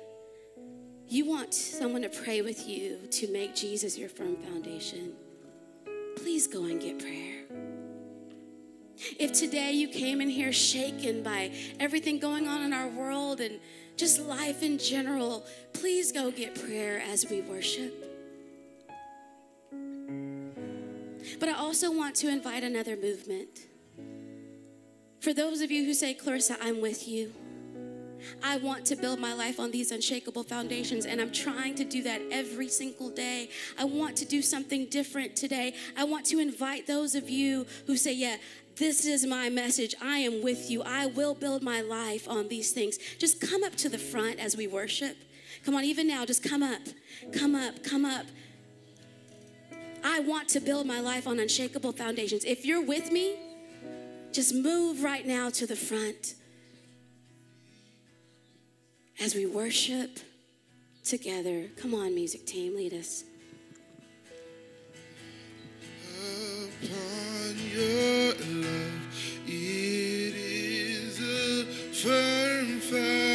you 1.12 1.26
want 1.26 1.54
someone 1.54 2.02
to 2.04 2.10
pray 2.10 2.42
with 2.42 2.68
you 2.70 2.98
to 3.12 3.28
make 3.34 3.54
Jesus 3.54 3.98
your 3.98 4.08
firm 4.08 4.38
foundation, 4.38 5.12
please 6.16 6.48
go 6.48 6.64
and 6.64 6.80
get 6.80 7.00
prayer. 7.00 7.44
If 9.20 9.34
today 9.34 9.74
you 9.74 9.90
came 9.90 10.22
in 10.22 10.30
here 10.30 10.54
shaken 10.54 11.22
by 11.22 11.52
everything 11.82 12.20
going 12.20 12.48
on 12.48 12.62
in 12.62 12.72
our 12.72 12.88
world 12.88 13.42
and 13.42 13.60
just 13.98 14.22
life 14.22 14.64
in 14.64 14.78
general, 14.78 15.46
please 15.74 16.14
go 16.14 16.32
get 16.32 16.56
prayer 16.56 17.04
as 17.12 17.26
we 17.30 17.42
worship. 17.42 17.94
But 21.42 21.50
I 21.50 21.54
also 21.54 21.92
want 21.92 22.16
to 22.18 22.30
invite 22.30 22.64
another 22.64 22.96
movement. 22.96 23.68
For 25.20 25.34
those 25.34 25.60
of 25.60 25.72
you 25.72 25.84
who 25.84 25.94
say, 25.94 26.14
Clarrissa, 26.14 26.56
I'm 26.62 26.80
with 26.80 27.06
you. 27.06 27.34
I 28.44 28.58
want 28.58 28.86
to 28.88 28.96
build 28.96 29.20
my 29.20 29.34
life 29.34 29.60
on 29.60 29.72
these 29.72 29.92
unshakable 29.92 30.44
foundations, 30.44 31.06
and 31.06 31.22
I'm 31.22 31.32
trying 31.32 31.76
to 31.76 31.84
do 31.84 32.04
that 32.04 32.22
every 32.32 32.68
single 32.68 33.10
day. 33.10 33.50
I 33.78 33.86
want 33.86 34.18
to 34.18 34.26
do 34.26 34.42
something 34.42 34.86
different 34.88 35.36
today. 35.36 35.74
I 35.98 36.04
want 36.04 36.26
to 36.28 36.40
invite 36.40 36.88
those 36.88 37.16
of 37.16 37.30
you 37.30 37.66
who 37.88 37.98
say, 37.98 38.14
Yeah, 38.14 38.38
this 38.78 39.06
is 39.06 39.26
my 39.26 39.50
message. 39.50 39.96
I 40.02 40.20
am 40.20 40.42
with 40.42 40.70
you. 40.70 40.82
I 40.84 41.06
will 41.06 41.36
build 41.36 41.62
my 41.62 41.82
life 41.82 42.28
on 42.30 42.48
these 42.48 42.72
things. 42.72 42.98
Just 43.20 43.42
come 43.42 43.64
up 43.64 43.76
to 43.78 43.90
the 43.90 43.98
front 43.98 44.40
as 44.40 44.56
we 44.56 44.68
worship. 44.68 45.18
Come 45.64 45.76
on, 45.76 45.84
even 45.84 46.08
now, 46.08 46.26
just 46.26 46.44
come 46.44 46.64
up, 46.64 46.82
come 47.38 47.54
up, 47.54 47.84
come 47.84 48.06
up. 48.06 48.26
I 50.04 50.20
want 50.22 50.50
to 50.50 50.60
build 50.60 50.88
my 50.88 51.00
life 51.00 51.28
on 51.28 51.40
unshakable 51.40 51.92
foundations. 51.92 52.44
If 52.44 52.66
you're 52.66 52.84
with 52.84 53.12
me, 53.12 53.36
just 54.32 54.56
move 54.56 55.04
right 55.04 55.28
now 55.28 55.50
to 55.52 55.68
the 55.68 55.76
front 55.76 56.36
as 59.22 59.36
we 59.36 59.46
worship 59.46 60.20
together. 61.04 61.68
Come 61.78 61.94
on, 61.94 62.16
music 62.16 62.46
team, 62.46 62.76
lead 62.76 62.94
us. 62.94 63.24
Upon 66.64 67.56
your 67.72 68.34
love, 68.34 69.46
it 69.46 70.36
is 70.36 71.20
a 71.20 71.66
firm. 71.94 73.31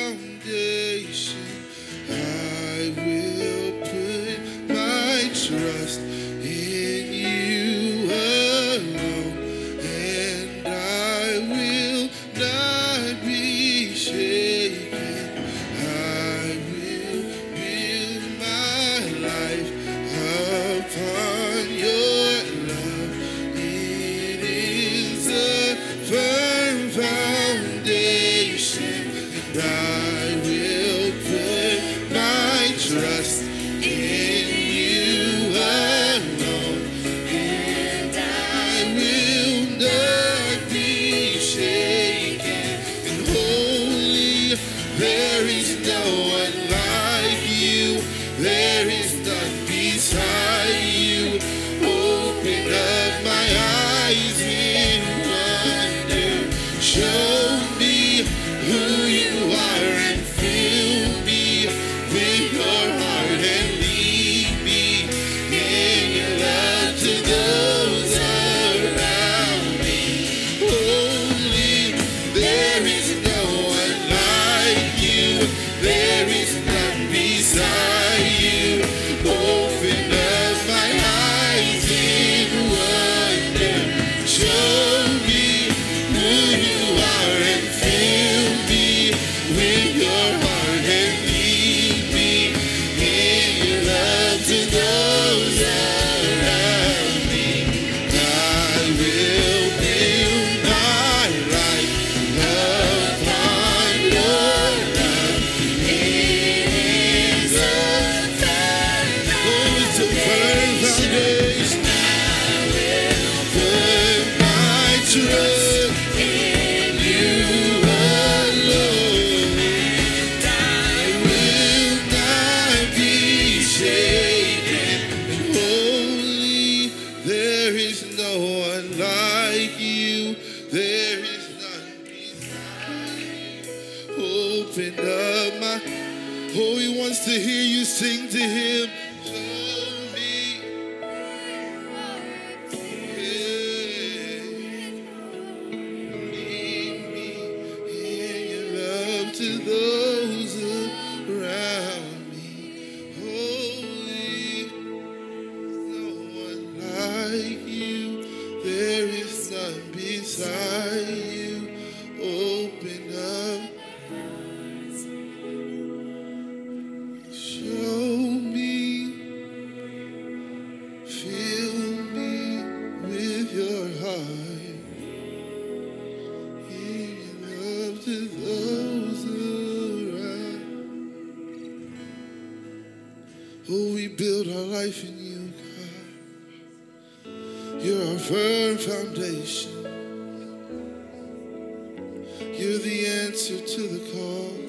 You're 192.52 192.78
the 192.78 193.06
answer 193.06 193.58
to 193.58 193.88
the 193.88 194.12
call. 194.12 194.65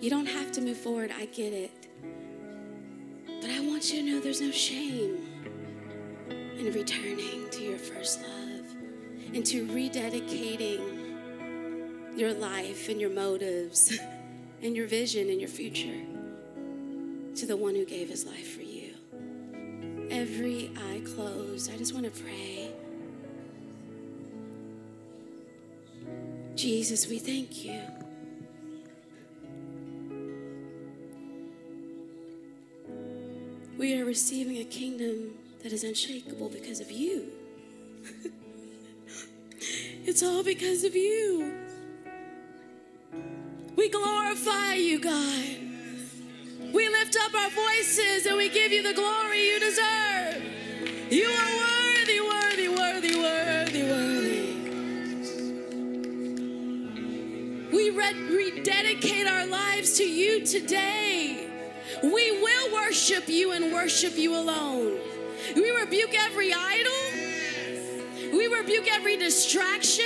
You 0.00 0.10
don't 0.10 0.26
have 0.26 0.52
to 0.52 0.60
move 0.60 0.76
forward. 0.76 1.12
I 1.16 1.26
get 1.26 1.52
it. 1.52 1.70
But 3.40 3.50
I 3.50 3.60
want 3.60 3.92
you 3.92 4.00
to 4.00 4.10
know 4.10 4.20
there's 4.20 4.40
no 4.40 4.50
shame 4.50 5.26
in 6.58 6.72
returning 6.72 7.48
to 7.50 7.62
your 7.62 7.78
first 7.78 8.20
love 8.22 8.66
and 9.34 9.44
to 9.46 9.66
rededicating 9.66 11.08
your 12.16 12.32
life 12.32 12.88
and 12.88 13.00
your 13.00 13.10
motives 13.10 13.98
and 14.62 14.76
your 14.76 14.86
vision 14.86 15.28
and 15.30 15.40
your 15.40 15.48
future 15.48 16.04
to 17.36 17.46
the 17.46 17.56
one 17.56 17.74
who 17.74 17.84
gave 17.84 18.08
his 18.08 18.26
life 18.26 18.56
for 18.56 18.62
you. 18.62 18.94
Every 20.10 20.72
eye 20.76 21.02
closed, 21.14 21.72
I 21.72 21.76
just 21.76 21.94
want 21.94 22.12
to 22.12 22.22
pray. 22.22 22.72
Jesus, 26.56 27.06
we 27.06 27.18
thank 27.20 27.64
you. 27.64 27.80
We 33.78 33.96
are 34.00 34.04
receiving 34.04 34.58
a 34.58 34.64
kingdom 34.64 35.34
that 35.62 35.72
is 35.72 35.84
unshakable 35.84 36.48
because 36.48 36.80
of 36.80 36.90
you. 36.90 37.26
it's 40.04 40.20
all 40.20 40.42
because 40.42 40.82
of 40.82 40.96
you. 40.96 41.54
We 43.76 43.88
glorify 43.88 44.74
you, 44.74 44.98
God. 44.98 45.44
We 46.74 46.88
lift 46.88 47.16
up 47.24 47.32
our 47.32 47.50
voices 47.50 48.26
and 48.26 48.36
we 48.36 48.48
give 48.48 48.72
you 48.72 48.82
the 48.82 48.94
glory 48.94 49.46
you 49.46 49.60
deserve. 49.60 50.42
You 51.10 51.28
are 51.28 51.56
worthy, 51.56 52.20
worthy, 52.20 52.68
worthy, 52.68 53.16
worthy, 53.16 53.82
worthy. 53.84 54.56
We 57.72 57.90
rededicate 57.90 59.28
our 59.28 59.46
lives 59.46 59.96
to 59.98 60.04
you 60.04 60.44
today. 60.44 61.37
We 62.02 62.40
will 62.40 62.72
worship 62.72 63.28
you 63.28 63.52
and 63.52 63.72
worship 63.72 64.16
you 64.16 64.34
alone. 64.36 64.98
We 65.54 65.70
rebuke 65.70 66.14
every 66.14 66.52
idol. 66.52 66.92
We 68.32 68.46
rebuke 68.46 68.88
every 68.90 69.16
distraction. 69.16 70.04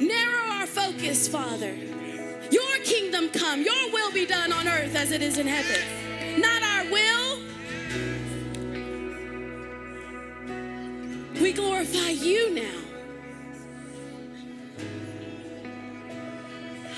Narrow 0.00 0.50
our 0.50 0.66
focus, 0.66 1.28
Father. 1.28 1.74
Your 2.50 2.76
kingdom 2.84 3.28
come, 3.30 3.62
your 3.62 3.92
will 3.92 4.12
be 4.12 4.26
done 4.26 4.52
on 4.52 4.68
earth 4.68 4.94
as 4.94 5.12
it 5.12 5.22
is 5.22 5.38
in 5.38 5.46
heaven. 5.46 6.40
Not 6.40 6.62
our 6.62 6.84
will. 6.90 7.40
We 11.40 11.52
glorify 11.52 12.10
you 12.10 12.54
now. 12.54 12.82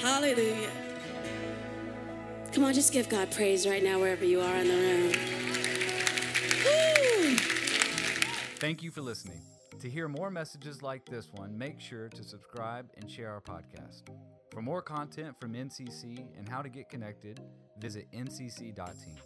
Hallelujah. 0.00 0.67
On, 2.68 2.74
just 2.74 2.92
give 2.92 3.08
God 3.08 3.30
praise 3.30 3.66
right 3.66 3.82
now, 3.82 3.98
wherever 3.98 4.26
you 4.26 4.42
are 4.42 4.56
in 4.56 4.68
the 4.68 4.74
room. 4.74 5.12
Thank 8.56 8.82
you 8.82 8.90
for 8.90 9.00
listening. 9.00 9.40
To 9.80 9.88
hear 9.88 10.06
more 10.06 10.30
messages 10.30 10.82
like 10.82 11.06
this 11.06 11.32
one, 11.32 11.56
make 11.56 11.80
sure 11.80 12.10
to 12.10 12.22
subscribe 12.22 12.90
and 12.98 13.10
share 13.10 13.30
our 13.30 13.40
podcast. 13.40 14.02
For 14.50 14.60
more 14.60 14.82
content 14.82 15.40
from 15.40 15.54
NCC 15.54 16.26
and 16.36 16.46
how 16.46 16.60
to 16.60 16.68
get 16.68 16.90
connected, 16.90 17.40
visit 17.78 18.06
ncc.team. 18.12 19.16